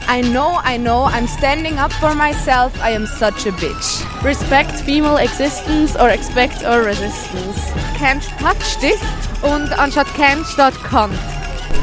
I 0.06 0.20
know, 0.20 0.60
I 0.62 0.76
know, 0.76 1.04
I'm 1.04 1.26
standing 1.26 1.78
up 1.78 1.92
for 1.94 2.14
myself. 2.14 2.72
I 2.80 2.90
am 2.90 3.06
such 3.06 3.46
a 3.46 3.50
bitch. 3.52 4.11
Respect 4.24 4.70
female 4.82 5.16
existence 5.16 5.96
or 5.96 6.08
expect 6.10 6.62
or 6.62 6.84
resistance. 6.84 7.72
Can't 7.98 8.22
touch 8.38 8.78
this. 8.78 9.00
Und 9.42 9.76
anstatt 9.76 10.06
can't 10.14 10.46
steht 10.46 10.74
can't. 10.84 11.18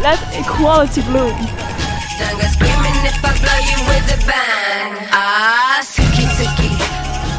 Let 0.01 0.19
equality 0.31 1.01
bloom. 1.01 1.35
Ah. 5.11 5.81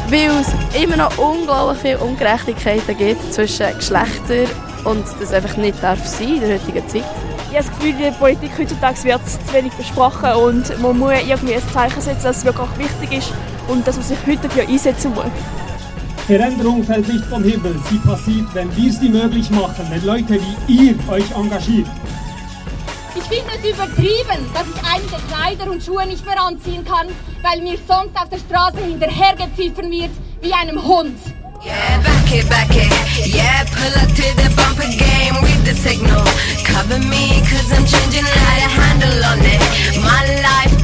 Weil 0.07 0.29
es 0.39 0.79
immer 0.79 0.97
noch 0.97 1.17
unglaublich 1.17 1.81
viele 1.81 1.97
Ungerechtigkeiten 1.97 2.95
gibt 2.95 3.33
zwischen 3.33 3.75
Geschlechtern 3.75 4.47
und 4.83 5.03
das 5.19 5.33
einfach 5.33 5.57
nicht 5.57 5.81
darf 5.81 6.05
sein 6.05 6.35
in 6.35 6.41
der 6.41 6.59
heutigen 6.59 6.87
Zeit. 6.87 7.05
Ich 7.49 7.57
habe 7.57 7.65
das 7.65 7.69
Gefühl, 7.69 7.89
in 7.89 7.99
der 7.99 8.11
Politik 8.11 8.51
heutzutage 8.55 9.03
wird 9.05 9.21
zu 9.27 9.53
wenig 9.53 9.73
besprochen 9.73 10.31
und 10.33 10.79
man 10.79 10.99
muss 10.99 11.13
irgendwie 11.25 11.55
ein 11.55 11.73
Zeichen 11.73 12.01
setzen, 12.01 12.23
dass 12.23 12.37
es 12.37 12.45
wirklich 12.45 12.77
wichtig 12.77 13.17
ist 13.17 13.33
und 13.67 13.87
dass 13.87 13.95
man 13.97 14.05
sich 14.05 14.17
heute 14.25 14.47
dafür 14.47 14.67
einsetzen 14.67 15.13
muss. 15.13 15.25
Veränderung 16.27 16.83
fällt 16.83 17.07
nicht 17.07 17.25
vom 17.25 17.43
Himmel, 17.43 17.75
sie 17.89 17.97
passiert, 17.97 18.47
wenn 18.53 18.75
wir 18.75 18.91
sie 18.91 19.09
möglich 19.09 19.49
machen, 19.49 19.85
wenn 19.89 20.05
Leute 20.05 20.39
wie 20.67 20.89
ihr 20.89 20.95
euch 21.09 21.29
engagiert. 21.31 21.87
Ich 23.15 23.23
finde 23.23 23.51
es 23.57 23.69
übertrieben, 23.69 24.45
dass 24.53 24.65
ich 24.67 24.81
einige 24.89 25.17
Kleider 25.27 25.71
und 25.71 25.83
Schuhe 25.83 26.05
nicht 26.07 26.25
mehr 26.25 26.41
anziehen 26.41 26.85
kann, 26.85 27.07
weil 27.41 27.61
mir 27.61 27.77
sonst 27.87 28.15
auf 28.15 28.29
der 28.29 28.37
Straße 28.37 28.77
hinterhergepfiffen 28.77 29.91
wird 29.91 30.11
wie 30.41 30.53
einem 30.53 30.81
Hund. 30.81 31.17
Yeah, 31.63 32.01
back 32.01 32.33
it, 32.33 32.49
back 32.49 32.69
it. 32.71 32.89
Yeah, 33.27 33.63
pull 33.65 33.93
up 34.01 34.09
to 34.09 34.25
the 34.41 34.49
bumper 34.55 34.89
game, 34.97 35.35
read 35.43 35.61
the 35.63 35.75
signal. 35.75 36.25
Cover 36.65 36.97
me, 36.97 37.37
cause 37.45 37.71
I'm 37.71 37.85
changing 37.85 38.25
light, 38.25 38.65
a 38.65 38.69
handle 38.69 39.25
on 39.29 39.39
it. 39.45 39.61
My 40.01 40.25
life, 40.41 40.80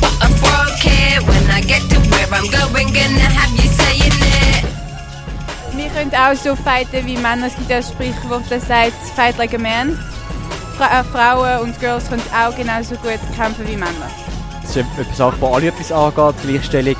I 1.49 1.61
get 1.61 1.81
to 1.89 1.99
where 2.11 2.27
I'm 2.31 2.49
going, 2.49 2.93
gonna 2.93 3.29
have 3.37 3.51
you 3.55 3.69
saying 3.71 4.11
it. 4.11 4.65
Wir 5.75 5.89
können 5.89 6.11
auch 6.15 6.35
so 6.35 6.55
fighten 6.55 7.05
wie 7.05 7.17
Männer. 7.17 7.47
Es 7.47 7.55
gibt 7.55 7.69
ja 7.69 7.77
ein 7.77 7.83
Sprichwort, 7.83 8.43
das 8.49 8.67
sagt, 8.67 8.93
fight 9.15 9.37
like 9.37 9.53
a 9.53 9.57
man. 9.57 9.97
Fra 10.77 10.99
äh, 10.99 11.03
Frauen 11.03 11.61
und 11.61 11.79
Girls 11.79 12.07
können 12.09 12.23
auch 12.33 12.55
genauso 12.55 12.95
gut 12.95 13.19
kämpfen 13.35 13.67
wie 13.67 13.75
Männer. 13.75 14.09
Das 14.61 14.75
ist 14.75 14.85
etwas, 14.97 15.21
auch, 15.21 15.33
wo 15.39 15.55
alle 15.55 15.67
etwas 15.67 15.91
angeht, 15.91 16.35
Gleichstellung. 16.43 16.95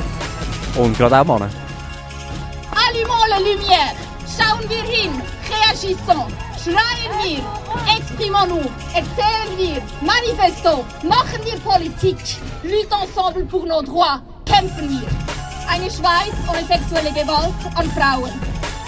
Und 0.76 0.98
gerade 0.98 1.20
auch 1.20 1.26
Männer. 1.26 1.50
Allumons 2.72 3.28
la 3.30 3.38
lumière. 3.38 3.96
Schauen 4.38 4.70
wir 4.70 4.84
hin. 4.84 5.22
Réagissons. 5.50 6.32
Schreien 6.64 7.12
wir. 7.24 7.44
Exprimons-nous. 7.98 8.70
Erzählen 8.94 9.58
wir. 9.58 9.82
Manifestons. 10.02 10.86
Machen 11.04 11.40
wir 11.44 11.60
Politik. 11.60 12.18
Lutte 12.64 12.96
ensemble 12.96 13.46
pour 13.46 13.66
nos 13.66 13.84
droits. 13.84 14.22
Kämpfen 14.48 14.90
wir. 14.90 15.08
Eine 15.70 15.92
Schweiz 15.92 16.34
ohne 16.48 16.66
sexuelle 16.66 17.12
Gewalt 17.12 17.54
an 17.76 17.92
Frauen. 17.92 18.32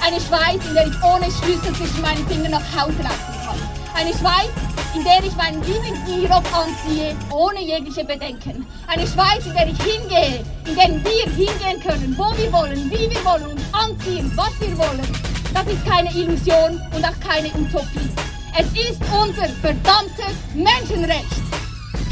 Eine 0.06 0.20
Schweiz, 0.22 0.64
in 0.66 0.74
der 0.74 0.88
ich 0.88 1.04
ohne 1.04 1.26
Schlüssel 1.26 1.74
zwischen 1.76 2.02
meinen 2.02 2.26
Fingern 2.28 2.52
nach 2.52 2.76
Hause 2.76 3.02
laufen 3.04 3.36
kann. 3.46 3.60
Eine 3.94 4.12
Schweiz, 4.12 4.50
in 4.96 5.04
der 5.04 5.24
ich 5.24 5.36
meinen 5.36 5.62
Lieblingsminirock 5.64 6.46
anziehe, 6.54 7.16
ohne 7.32 7.62
jegliche 7.62 8.06
Bedenken. 8.06 8.66
Eine 8.88 9.06
Schweiz, 9.06 9.46
in 9.46 9.54
der 9.54 9.68
ich 9.68 9.82
hingehe, 9.82 10.46
in 10.66 10.76
der 10.76 10.90
wir 11.04 11.26
hingehen 11.34 11.82
können, 11.86 12.16
wo 12.18 12.36
wir 12.38 12.52
wollen, 12.52 12.90
wie 12.90 13.10
wir 13.10 13.26
wollen 13.26 13.48
und 13.48 13.62
anziehen, 13.74 14.32
was 14.36 14.60
wir 14.60 14.78
wollen. 14.78 15.08
Das 15.54 15.68
ist 15.68 15.86
keine 15.86 16.10
Illusion 16.12 16.82
und 16.96 17.04
auch 17.04 17.20
keine 17.20 17.50
Utopie. 17.50 18.10
Es 18.58 18.68
ist 18.68 19.02
unser 19.12 19.50
verdammtes 19.62 20.36
Menschenrecht. 20.54 21.40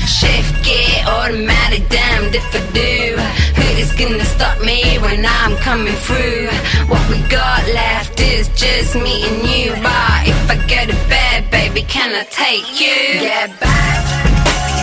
Shift 0.07 0.63
gear, 0.63 1.03
automatic, 1.05 1.89
damned 1.89 2.33
if 2.33 2.55
I 2.55 2.61
do. 2.71 3.17
Who 3.59 3.67
is 3.77 3.91
gonna 3.91 4.23
stop 4.23 4.57
me 4.61 4.97
when 4.99 5.25
I'm 5.25 5.57
coming 5.57 5.93
through? 6.07 6.47
What 6.87 7.03
we 7.09 7.19
got 7.27 7.67
left 7.67 8.17
is 8.21 8.47
just 8.55 8.95
me 8.95 9.27
and 9.27 9.43
you. 9.43 9.71
But 9.83 10.27
if 10.31 10.49
I 10.49 10.55
go 10.65 10.79
to 10.91 10.97
bed, 11.09 11.51
baby, 11.51 11.81
can 11.81 12.15
I 12.15 12.23
take 12.23 12.79
you? 12.79 13.19
Get 13.19 13.59
back, 13.59 14.01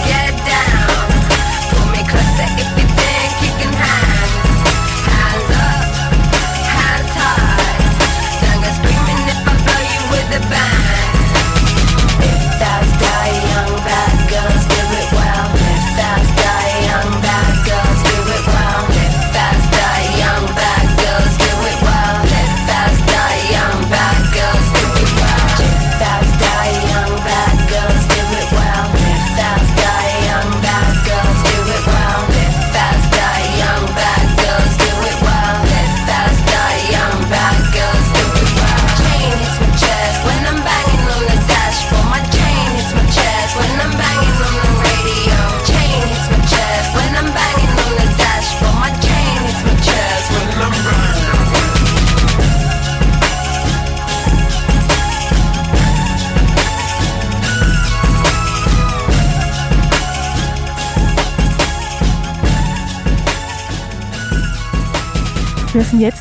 get 0.04 0.34
down. 0.44 1.08
Pull 1.72 1.86
me 1.92 2.02
closer 2.06 2.73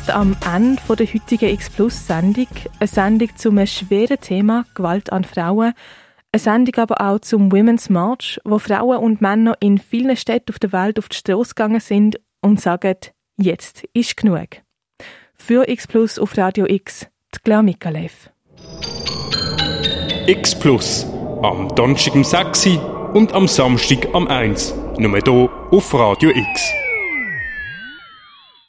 jetzt 0.06 0.14
am 0.14 0.36
Ende 0.54 0.82
der 0.96 1.06
heutigen 1.06 1.48
X 1.50 1.70
Plus 1.70 2.06
Sendung. 2.06 2.48
Eine 2.78 2.88
Sendung 2.88 3.28
zu 3.36 3.50
einem 3.50 3.66
schweren 3.66 4.20
Thema, 4.20 4.64
Gewalt 4.74 5.12
an 5.12 5.24
Frauen. 5.24 5.72
Eine 6.32 6.40
Sendung 6.40 6.74
aber 6.76 7.00
auch 7.00 7.20
zum 7.20 7.50
Women's 7.50 7.88
March, 7.88 8.38
wo 8.44 8.58
Frauen 8.58 8.98
und 8.98 9.20
Männer 9.20 9.56
in 9.60 9.78
vielen 9.78 10.16
Städten 10.16 10.52
auf 10.52 10.58
der 10.58 10.72
Welt 10.72 10.98
auf 10.98 11.08
die 11.08 11.16
Straße 11.16 11.54
gegangen 11.54 11.80
sind 11.80 12.20
und 12.42 12.60
sagen, 12.60 12.96
jetzt 13.38 13.84
ist 13.94 14.16
genug. 14.16 14.48
Für 15.34 15.68
X 15.68 15.86
Plus 15.86 16.18
auf 16.18 16.36
Radio 16.36 16.66
X, 16.66 17.06
die 17.34 17.38
Claire 17.42 17.62
Mikalev. 17.62 18.30
X 20.26 20.58
Plus. 20.58 21.06
Am 21.42 21.74
Donnerstag 21.74 22.14
um 22.14 22.24
6 22.24 22.66
Uhr 22.66 23.14
und 23.14 23.32
am 23.32 23.48
Samstag 23.48 24.08
am 24.12 24.26
1. 24.28 24.74
Nur 24.98 25.18
hier 25.18 25.50
auf 25.70 25.94
Radio 25.94 26.30
X. 26.30 26.83